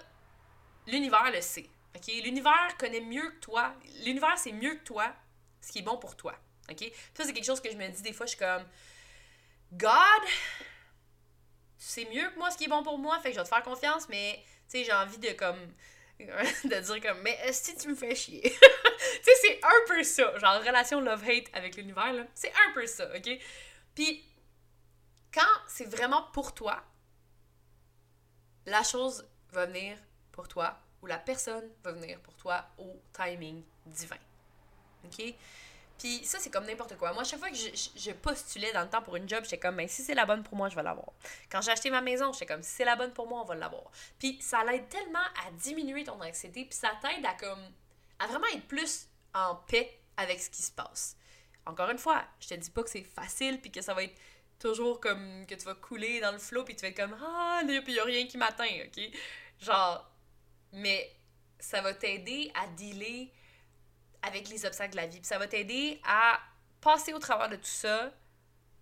l'univers 0.86 1.30
le 1.30 1.40
sait, 1.40 1.68
OK? 1.94 2.06
L'univers 2.24 2.76
connaît 2.78 3.00
mieux 3.00 3.30
que 3.32 3.40
toi. 3.40 3.74
L'univers, 4.04 4.38
c'est 4.38 4.52
mieux 4.52 4.76
que 4.76 4.84
toi 4.84 5.12
ce 5.60 5.72
qui 5.72 5.80
est 5.80 5.82
bon 5.82 5.98
pour 5.98 6.16
toi, 6.16 6.34
OK? 6.70 6.90
Ça, 7.14 7.24
c'est 7.24 7.32
quelque 7.32 7.44
chose 7.44 7.60
que 7.60 7.70
je 7.70 7.76
me 7.76 7.88
dis 7.88 8.02
des 8.02 8.12
fois, 8.12 8.26
je 8.26 8.30
suis 8.30 8.38
comme, 8.38 8.64
God, 9.72 10.22
c'est 11.80 12.04
mieux 12.04 12.28
que 12.30 12.38
moi 12.38 12.50
ce 12.50 12.58
qui 12.58 12.64
est 12.64 12.68
bon 12.68 12.82
pour 12.82 12.98
moi, 12.98 13.18
fait 13.20 13.30
que 13.30 13.34
je 13.34 13.40
vais 13.40 13.44
te 13.44 13.48
faire 13.48 13.62
confiance, 13.62 14.08
mais 14.10 14.44
tu 14.68 14.78
sais, 14.78 14.84
j'ai 14.84 14.92
envie 14.92 15.18
de 15.18 15.30
comme 15.30 15.58
de 16.20 16.80
dire 16.80 17.00
comme 17.00 17.22
mais 17.22 17.52
si 17.52 17.74
tu 17.74 17.88
me 17.88 17.94
fais 17.94 18.14
chier. 18.14 18.42
tu 18.42 18.50
sais, 19.22 19.32
c'est 19.40 19.60
un 19.62 19.86
peu 19.88 20.04
ça, 20.04 20.38
genre 20.38 20.62
relation 20.62 21.00
love-hate 21.00 21.48
avec 21.54 21.76
l'univers 21.76 22.12
là, 22.12 22.26
c'est 22.34 22.52
un 22.52 22.72
peu 22.74 22.86
ça, 22.86 23.08
OK? 23.16 23.30
Puis 23.94 24.22
quand 25.32 25.40
c'est 25.66 25.86
vraiment 25.86 26.24
pour 26.34 26.54
toi, 26.54 26.84
la 28.66 28.82
chose 28.82 29.26
va 29.50 29.64
venir 29.64 29.96
pour 30.32 30.48
toi 30.48 30.78
ou 31.00 31.06
la 31.06 31.18
personne 31.18 31.70
va 31.82 31.92
venir 31.92 32.20
pour 32.20 32.34
toi 32.34 32.66
au 32.76 33.00
timing 33.14 33.64
divin. 33.86 34.18
OK? 35.06 35.34
Puis 36.00 36.24
ça, 36.24 36.38
c'est 36.40 36.48
comme 36.48 36.64
n'importe 36.64 36.96
quoi. 36.96 37.12
Moi, 37.12 37.24
chaque 37.24 37.40
fois 37.40 37.50
que 37.50 37.56
je, 37.56 38.10
postulais 38.12 38.72
dans 38.72 38.80
le 38.80 38.88
temps 38.88 39.02
pour 39.02 39.16
une 39.16 39.28
job, 39.28 39.44
j'étais 39.44 39.58
comme, 39.58 39.76
ben, 39.76 39.86
si 39.86 40.02
c'est 40.02 40.14
la 40.14 40.24
bonne 40.24 40.42
pour 40.42 40.56
moi, 40.56 40.70
je 40.70 40.74
vais 40.74 40.82
l'avoir. 40.82 41.12
Quand 41.50 41.60
j'ai 41.60 41.72
acheté 41.72 41.90
ma 41.90 42.00
maison, 42.00 42.32
j'étais 42.32 42.46
comme, 42.46 42.62
si 42.62 42.70
c'est 42.70 42.86
la 42.86 42.96
bonne 42.96 43.12
pour 43.12 43.28
moi, 43.28 43.42
on 43.42 43.44
va 43.44 43.54
l'avoir. 43.54 43.84
Puis 44.18 44.38
ça 44.40 44.64
l'aide 44.64 44.88
tellement 44.88 45.18
à 45.18 45.50
diminuer 45.52 46.04
ton 46.04 46.18
anxiété, 46.22 46.64
puis 46.64 46.74
ça 46.74 46.92
t'aide 47.02 47.26
à 47.26 47.34
comme, 47.34 47.62
à 48.18 48.28
vraiment 48.28 48.46
être 48.46 48.66
plus 48.66 49.08
en 49.34 49.56
paix 49.56 50.00
avec 50.16 50.40
ce 50.40 50.48
qui 50.48 50.62
se 50.62 50.72
passe. 50.72 51.18
Encore 51.66 51.90
une 51.90 51.98
fois, 51.98 52.24
je 52.40 52.48
te 52.48 52.54
dis 52.54 52.70
pas 52.70 52.82
que 52.82 52.88
c'est 52.88 53.04
facile, 53.04 53.60
puis 53.60 53.70
que 53.70 53.82
ça 53.82 53.92
va 53.92 54.02
être 54.02 54.18
toujours 54.58 55.00
comme, 55.00 55.44
que 55.46 55.54
tu 55.54 55.66
vas 55.66 55.74
couler 55.74 56.20
dans 56.20 56.32
le 56.32 56.38
flot, 56.38 56.64
puis 56.64 56.74
tu 56.76 56.80
vas 56.80 56.88
être 56.88 56.96
comme, 56.96 57.14
ah, 57.22 57.60
là, 57.62 57.82
puis 57.82 57.92
y 57.92 58.00
a 58.00 58.04
rien 58.04 58.26
qui 58.26 58.38
m'atteint, 58.38 58.86
ok? 58.86 59.02
Genre, 59.60 60.10
mais 60.72 61.14
ça 61.58 61.82
va 61.82 61.92
t'aider 61.92 62.50
à 62.54 62.68
dealer 62.68 63.30
avec 64.22 64.48
les 64.48 64.64
obstacles 64.66 64.92
de 64.92 64.96
la 64.96 65.06
vie. 65.06 65.20
Ça 65.22 65.38
va 65.38 65.46
t'aider 65.46 66.00
à 66.04 66.38
passer 66.80 67.12
au 67.12 67.18
travers 67.18 67.48
de 67.48 67.56
tout 67.56 67.64
ça 67.64 68.12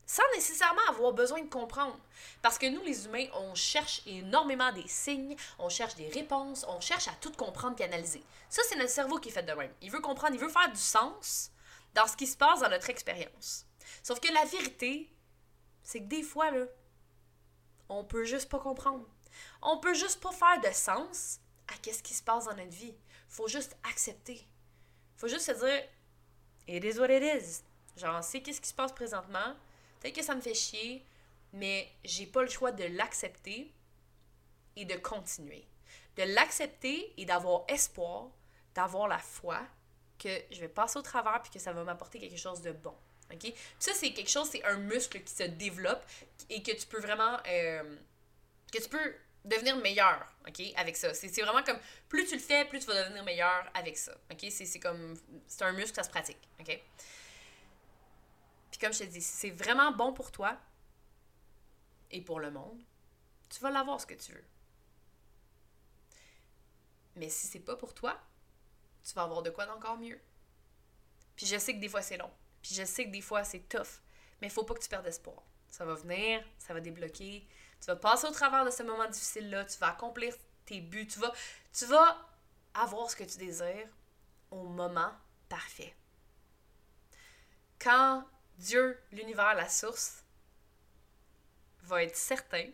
sans 0.09 0.22
nécessairement 0.35 0.81
avoir 0.88 1.12
besoin 1.12 1.42
de 1.42 1.51
comprendre. 1.51 1.98
Parce 2.40 2.59
que 2.59 2.66
nous, 2.66 2.83
les 2.83 3.05
humains, 3.05 3.27
on 3.35 3.55
cherche 3.55 4.01
énormément 4.07 4.72
des 4.72 4.88
signes, 4.88 5.37
on 5.59 5.68
cherche 5.68 5.96
des 5.96 6.09
réponses, 6.09 6.64
on 6.66 6.81
cherche 6.81 7.09
à 7.09 7.14
tout 7.20 7.31
comprendre 7.33 7.77
et 7.79 7.85
analyser. 7.85 8.24
Ça, 8.48 8.62
c'est 8.66 8.77
notre 8.77 8.90
cerveau 8.90 9.18
qui 9.18 9.31
fait 9.31 9.42
de 9.42 9.53
même. 9.53 9.72
Il 9.83 9.90
veut 9.90 10.01
comprendre, 10.01 10.35
il 10.35 10.40
veut 10.40 10.48
faire 10.48 10.72
du 10.72 10.81
sens 10.81 11.51
dans 11.94 12.07
ce 12.07 12.16
qui 12.16 12.27
se 12.27 12.38
passe 12.38 12.61
dans 12.61 12.70
notre 12.70 12.88
expérience. 12.88 13.66
Sauf 14.03 14.18
que 14.18 14.33
la 14.33 14.46
vérité, 14.46 15.12
c'est 15.83 16.01
que 16.01 16.07
des 16.07 16.22
fois, 16.22 16.51
là, 16.51 16.64
on 17.90 18.03
peut 18.03 18.24
juste 18.24 18.48
pas 18.48 18.59
comprendre. 18.59 19.07
On 19.61 19.79
peut 19.79 19.94
juste 19.94 20.20
pas 20.20 20.33
faire 20.33 20.61
de 20.62 20.74
sens 20.74 21.38
à 21.68 21.77
qu'est-ce 21.83 22.03
qui 22.03 22.14
se 22.14 22.22
passe 22.22 22.46
dans 22.46 22.55
notre 22.55 22.70
vie. 22.70 22.96
Faut 23.29 23.48
juste 23.48 23.77
accepter. 23.90 24.46
Faut 25.19 25.29
juste 25.29 25.47
se 25.47 25.53
dire, 25.53 25.85
it 26.67 26.85
is 26.85 26.99
what 26.99 27.11
it 27.11 27.23
is. 27.23 27.63
Genre, 27.97 28.23
c'est 28.23 28.41
qu'est-ce 28.41 28.61
qui 28.61 28.69
se 28.69 28.75
passe 28.75 28.93
présentement. 28.93 29.55
Peut-être 30.01 30.15
que 30.15 30.23
ça 30.23 30.35
me 30.35 30.41
fait 30.41 30.55
chier, 30.55 31.05
mais 31.53 31.89
j'ai 32.05 32.27
pas 32.27 32.43
le 32.43 32.49
choix 32.49 32.73
de 32.73 32.85
l'accepter 32.85 33.73
et 34.77 34.85
de 34.85 34.95
continuer. 34.95 35.67
De 36.17 36.23
l'accepter 36.23 37.13
et 37.17 37.25
d'avoir 37.25 37.65
espoir, 37.69 38.31
d'avoir 38.75 39.09
la 39.09 39.19
foi 39.19 39.61
que 40.19 40.29
je 40.51 40.61
vais 40.61 40.69
passer 40.69 40.99
au 40.99 41.03
travers 41.03 41.43
puis 41.43 41.51
que 41.51 41.59
ça 41.59 41.73
va 41.73 41.83
m'apporter 41.85 42.19
quelque 42.19 42.39
chose 42.39 42.63
de 42.63 42.73
bon. 42.73 42.95
OK? 43.33 43.41
Puis 43.41 43.55
ça, 43.79 43.93
c'est 43.95 44.13
quelque 44.13 44.31
chose, 44.31 44.49
c'est 44.51 44.65
un 44.65 44.77
muscle 44.77 45.23
qui 45.23 45.35
se 45.35 45.43
développe 45.43 46.03
et 46.49 46.63
que 46.63 46.73
tu 46.73 46.87
peux 46.87 47.01
vraiment. 47.01 47.39
Euh, 47.49 47.97
que 48.73 48.79
tu 48.79 48.89
peux 48.89 49.15
devenir 49.49 49.77
meilleur, 49.77 50.27
OK, 50.47 50.63
avec 50.77 50.97
ça. 50.97 51.13
C'est 51.15 51.29
vraiment 51.43 51.63
comme, 51.63 51.79
plus 52.09 52.27
tu 52.27 52.35
le 52.35 52.41
fais, 52.41 52.65
plus 52.65 52.81
tu 52.81 52.87
vas 52.87 53.03
devenir 53.05 53.25
meilleur 53.25 53.71
avec 53.75 53.97
ça, 53.97 54.15
OK? 54.31 54.47
C'est 54.51 54.81
comme, 54.81 55.15
c'est 55.47 55.65
un 55.65 55.73
muscle, 55.73 55.95
ça 55.95 56.03
se 56.03 56.11
pratique, 56.11 56.39
OK? 56.61 56.81
Puis 58.71 58.79
comme 58.81 58.93
je 58.93 59.01
te 59.01 59.05
dis, 59.05 59.23
si 59.23 59.37
c'est 59.37 59.51
vraiment 59.51 59.93
bon 59.93 60.13
pour 60.13 60.31
toi 60.31 60.57
et 62.11 62.21
pour 62.21 62.41
le 62.41 62.51
monde, 62.51 62.81
tu 63.49 63.61
vas 63.61 63.71
l'avoir 63.71 64.01
ce 64.01 64.07
que 64.07 64.15
tu 64.15 64.33
veux. 64.33 64.45
Mais 67.17 67.29
si 67.29 67.47
c'est 67.47 67.61
pas 67.61 67.77
pour 67.77 67.95
toi, 67.95 68.21
tu 69.05 69.15
vas 69.15 69.23
avoir 69.23 69.43
de 69.43 69.51
quoi 69.51 69.67
d'encore 69.67 69.99
mieux. 69.99 70.21
Puis 71.35 71.47
je 71.47 71.59
sais 71.59 71.75
que 71.75 71.81
des 71.81 71.89
fois 71.89 72.03
c'est 72.03 72.17
long. 72.17 72.31
Puis 72.63 72.75
je 72.75 72.85
sais 72.85 73.07
que 73.07 73.11
des 73.11 73.21
fois 73.21 73.45
c'est 73.45 73.69
tough. 73.69 74.01
Mais 74.41 74.49
il 74.49 74.51
faut 74.51 74.65
pas 74.65 74.75
que 74.75 74.83
tu 74.83 74.89
perdes 74.89 75.07
espoir. 75.07 75.43
Ça 75.69 75.85
va 75.85 75.95
venir, 75.95 76.45
ça 76.59 76.75
va 76.75 76.81
débloquer, 76.81 77.47
tu 77.81 77.87
vas 77.87 77.97
passer 77.97 78.27
au 78.27 78.31
travers 78.31 78.64
de 78.64 78.71
ce 78.71 78.83
moment 78.83 79.09
difficile-là, 79.09 79.64
tu 79.64 79.79
vas 79.79 79.88
accomplir 79.88 80.35
tes 80.64 80.81
buts, 80.81 81.07
tu 81.07 81.87
vas, 81.87 82.29
avoir 82.75 83.11
ce 83.11 83.17
que 83.17 83.25
tu 83.25 83.38
désires 83.38 83.88
au 84.51 84.64
moment 84.64 85.12
parfait. 85.49 85.95
Quand 87.81 88.25
Dieu, 88.59 89.01
l'univers, 89.12 89.55
la 89.55 89.69
source, 89.69 90.23
va 91.83 92.03
être 92.03 92.17
certain 92.17 92.67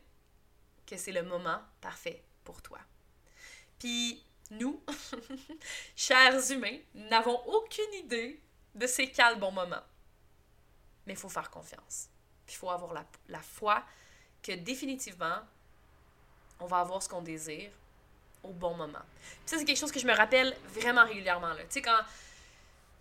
que 0.87 0.97
c'est 0.97 1.13
le 1.13 1.23
moment 1.23 1.63
parfait 1.81 2.25
pour 2.43 2.61
toi. 2.61 2.81
Puis 3.79 4.23
nous, 4.51 4.83
chers 5.97 6.51
humains, 6.51 6.79
n'avons 6.95 7.39
aucune 7.47 7.95
idée 7.95 8.43
de 8.75 8.87
ces 8.87 9.11
quels 9.11 9.39
bons 9.39 9.53
moments. 9.53 9.85
Mais 11.07 11.13
il 11.13 11.19
faut 11.19 11.29
faire 11.29 11.51
confiance. 11.51 12.09
Il 12.49 12.55
faut 12.55 12.71
avoir 12.71 12.93
la 13.29 13.43
foi 13.43 13.85
que 14.45 14.53
définitivement, 14.53 15.39
on 16.61 16.67
va 16.67 16.79
avoir 16.79 17.03
ce 17.03 17.09
qu'on 17.09 17.23
désire 17.23 17.71
au 18.45 18.51
bon 18.51 18.75
moment. 18.75 19.01
ça, 19.47 19.59
c'est 19.59 19.65
quelque 19.65 19.79
chose 19.79 19.91
que 19.91 19.99
je 19.99 20.07
me 20.07 20.15
rappelle 20.15 20.55
vraiment 20.69 21.05
régulièrement. 21.05 21.55
Tu 21.57 21.65
sais, 21.71 21.83
quand. 21.83 22.01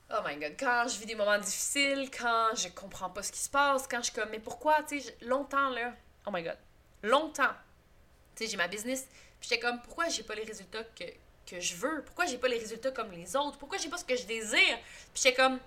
Oh 0.10 0.22
my 0.26 0.36
god, 0.38 0.54
quand 0.60 0.88
je 0.88 1.00
vis 1.00 1.06
des 1.06 1.16
moments 1.16 1.40
difficiles, 1.40 2.10
quand 2.12 2.50
je 2.56 2.68
comprends 2.70 3.10
pas 3.10 3.24
ce 3.24 3.32
qui 3.32 3.40
se 3.40 3.50
passe, 3.50 3.88
quand 3.88 3.98
je 3.98 4.12
suis 4.12 4.14
comme, 4.14 4.30
mais 4.30 4.40
pourquoi, 4.40 4.84
tu 4.84 5.00
sais, 5.00 5.18
longtemps 5.22 5.70
là, 5.70 5.94
oh 6.28 6.30
my 6.32 6.44
god, 6.44 6.58
longtemps, 7.02 7.54
tu 8.36 8.44
sais, 8.44 8.52
j'ai 8.52 8.58
ma 8.58 8.68
business, 8.68 9.08
puis 9.40 9.50
j'étais 9.50 9.60
comme, 9.60 9.82
pourquoi 9.82 10.10
j'ai 10.10 10.22
pas 10.22 10.36
les 10.36 10.44
résultats 10.44 10.84
que, 10.84 11.06
que 11.48 11.60
je 11.60 11.76
veux, 11.76 12.04
pourquoi 12.06 12.26
j'ai 12.26 12.38
pas 12.38 12.50
les 12.50 12.60
résultats 12.60 12.92
comme 12.92 13.12
les 13.12 13.36
autres, 13.36 13.58
pourquoi 13.58 13.80
j'ai 13.80 13.90
pas 13.90 13.98
ce 13.98 14.06
que 14.06 14.16
je 14.16 14.26
désire, 14.26 14.78
puis 15.14 15.24
j'étais 15.24 15.36
comme, 15.36 15.58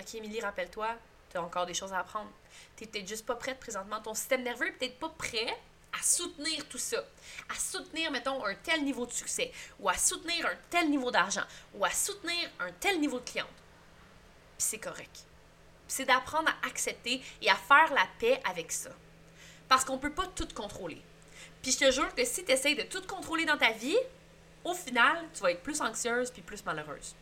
ok, 0.00 0.14
Émilie, 0.14 0.40
rappelle-toi, 0.40 0.96
tu 1.34 1.38
as 1.38 1.42
encore 1.42 1.66
des 1.66 1.74
choses 1.74 1.92
à 1.92 1.98
apprendre 1.98 2.30
tu 2.76 2.86
peut-être 2.86 3.08
juste 3.08 3.26
pas 3.26 3.36
prête 3.36 3.60
présentement. 3.60 4.00
Ton 4.00 4.14
système 4.14 4.42
nerveux 4.42 4.66
est 4.68 4.72
peut-être 4.72 4.98
pas 4.98 5.10
prêt 5.10 5.56
à 5.92 6.02
soutenir 6.02 6.66
tout 6.68 6.78
ça, 6.78 7.04
à 7.48 7.54
soutenir, 7.54 8.10
mettons, 8.10 8.44
un 8.44 8.54
tel 8.56 8.82
niveau 8.84 9.06
de 9.06 9.12
succès, 9.12 9.52
ou 9.78 9.88
à 9.88 9.96
soutenir 9.96 10.44
un 10.44 10.56
tel 10.68 10.90
niveau 10.90 11.10
d'argent, 11.12 11.44
ou 11.74 11.84
à 11.84 11.90
soutenir 11.90 12.50
un 12.58 12.72
tel 12.72 13.00
niveau 13.00 13.20
de 13.20 13.30
cliente. 13.30 13.46
Puis 14.58 14.66
c'est 14.66 14.78
correct. 14.78 15.24
C'est 15.86 16.04
d'apprendre 16.04 16.48
à 16.48 16.66
accepter 16.66 17.22
et 17.40 17.48
à 17.48 17.54
faire 17.54 17.92
la 17.94 18.08
paix 18.18 18.40
avec 18.48 18.72
ça. 18.72 18.90
Parce 19.68 19.84
qu'on 19.84 19.98
peut 19.98 20.12
pas 20.12 20.26
tout 20.34 20.48
contrôler. 20.52 21.00
Puis 21.62 21.72
je 21.72 21.78
te 21.78 21.90
jure 21.92 22.12
que 22.14 22.24
si 22.24 22.44
tu 22.44 22.50
essayes 22.50 22.74
de 22.74 22.82
tout 22.82 23.06
contrôler 23.06 23.44
dans 23.44 23.56
ta 23.56 23.70
vie, 23.70 23.96
au 24.64 24.74
final, 24.74 25.24
tu 25.32 25.42
vas 25.42 25.52
être 25.52 25.62
plus 25.62 25.80
anxieuse 25.80 26.30
puis 26.30 26.42
plus 26.42 26.64
malheureuse. 26.64 27.14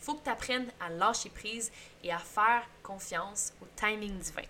Faut 0.00 0.14
que 0.14 0.24
tu 0.24 0.30
apprennes 0.30 0.70
à 0.80 0.88
lâcher 0.90 1.30
prise 1.30 1.70
et 2.02 2.12
à 2.12 2.18
faire 2.18 2.62
confiance 2.82 3.52
au 3.62 3.66
timing 3.76 4.18
divin. 4.18 4.46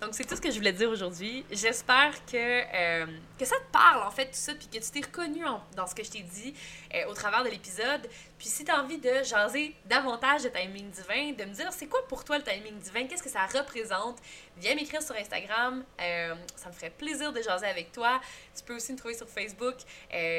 Donc, 0.00 0.14
c'est 0.14 0.24
tout 0.24 0.36
ce 0.36 0.40
que 0.40 0.50
je 0.50 0.56
voulais 0.56 0.72
dire 0.72 0.88
aujourd'hui. 0.88 1.44
J'espère 1.50 2.24
que, 2.24 2.36
euh, 2.36 3.06
que 3.36 3.44
ça 3.44 3.56
te 3.56 3.72
parle, 3.72 4.06
en 4.06 4.10
fait, 4.12 4.26
tout 4.26 4.34
ça, 4.34 4.54
puis 4.54 4.68
que 4.68 4.78
tu 4.78 4.90
t'es 4.92 5.00
reconnu 5.00 5.42
dans 5.74 5.86
ce 5.88 5.94
que 5.94 6.04
je 6.04 6.10
t'ai 6.10 6.20
dit 6.20 6.54
euh, 6.94 7.06
au 7.08 7.14
travers 7.14 7.42
de 7.42 7.48
l'épisode. 7.48 8.08
Puis, 8.38 8.48
si 8.48 8.64
tu 8.64 8.70
as 8.70 8.80
envie 8.80 8.98
de 8.98 9.24
jaser 9.24 9.74
davantage 9.86 10.44
de 10.44 10.50
timing 10.50 10.88
divin, 10.90 11.32
de 11.32 11.44
me 11.44 11.52
dire 11.52 11.72
c'est 11.72 11.88
quoi 11.88 12.06
pour 12.06 12.22
toi 12.24 12.38
le 12.38 12.44
timing 12.44 12.78
divin, 12.78 13.08
qu'est-ce 13.08 13.24
que 13.24 13.28
ça 13.28 13.44
représente, 13.46 14.18
viens 14.58 14.76
m'écrire 14.76 15.02
sur 15.02 15.16
Instagram. 15.16 15.82
Euh, 16.00 16.34
ça 16.54 16.68
me 16.68 16.74
ferait 16.74 16.90
plaisir 16.90 17.32
de 17.32 17.42
jaser 17.42 17.66
avec 17.66 17.90
toi. 17.90 18.20
Tu 18.56 18.62
peux 18.62 18.76
aussi 18.76 18.92
me 18.92 18.98
trouver 18.98 19.14
sur 19.14 19.28
Facebook. 19.28 19.78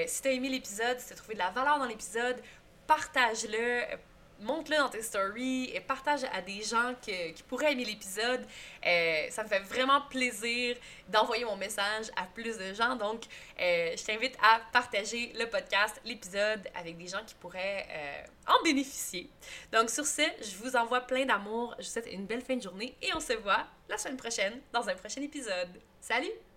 si 0.07 0.21
tu 0.21 0.27
as 0.29 0.31
aimé 0.31 0.47
l'épisode, 0.47 0.99
si 0.99 1.07
tu 1.07 1.13
as 1.13 1.17
trouvé 1.17 1.33
de 1.33 1.39
la 1.39 1.49
valeur 1.49 1.79
dans 1.79 1.85
l'épisode, 1.85 2.37
partage-le 2.89 3.83
montre-le 4.41 4.77
dans 4.77 4.89
tes 4.89 5.01
stories 5.01 5.69
et 5.73 5.79
partage 5.81 6.21
à 6.33 6.41
des 6.41 6.61
gens 6.63 6.93
qui 7.01 7.43
pourraient 7.47 7.73
aimer 7.73 7.85
l'épisode. 7.85 8.41
Euh, 8.85 9.27
ça 9.29 9.43
me 9.43 9.49
fait 9.49 9.59
vraiment 9.59 10.01
plaisir 10.09 10.77
d'envoyer 11.07 11.45
mon 11.45 11.57
message 11.57 12.07
à 12.15 12.23
plus 12.25 12.57
de 12.57 12.73
gens. 12.73 12.95
Donc, 12.95 13.23
euh, 13.59 13.95
je 13.97 14.03
t'invite 14.03 14.35
à 14.41 14.61
partager 14.71 15.33
le 15.37 15.45
podcast, 15.45 16.01
l'épisode 16.05 16.67
avec 16.73 16.97
des 16.97 17.07
gens 17.07 17.23
qui 17.27 17.35
pourraient 17.35 17.85
euh, 17.91 18.53
en 18.53 18.63
bénéficier. 18.63 19.29
Donc, 19.71 19.89
sur 19.89 20.05
ce, 20.05 20.23
je 20.41 20.55
vous 20.63 20.75
envoie 20.75 21.01
plein 21.01 21.25
d'amour. 21.25 21.75
Je 21.79 21.83
vous 21.83 21.91
souhaite 21.91 22.11
une 22.11 22.25
belle 22.25 22.41
fin 22.41 22.55
de 22.55 22.61
journée 22.61 22.95
et 23.01 23.13
on 23.13 23.19
se 23.19 23.33
voit 23.33 23.67
la 23.89 23.97
semaine 23.97 24.17
prochaine 24.17 24.61
dans 24.71 24.87
un 24.87 24.95
prochain 24.95 25.21
épisode. 25.21 25.81
Salut! 25.99 26.48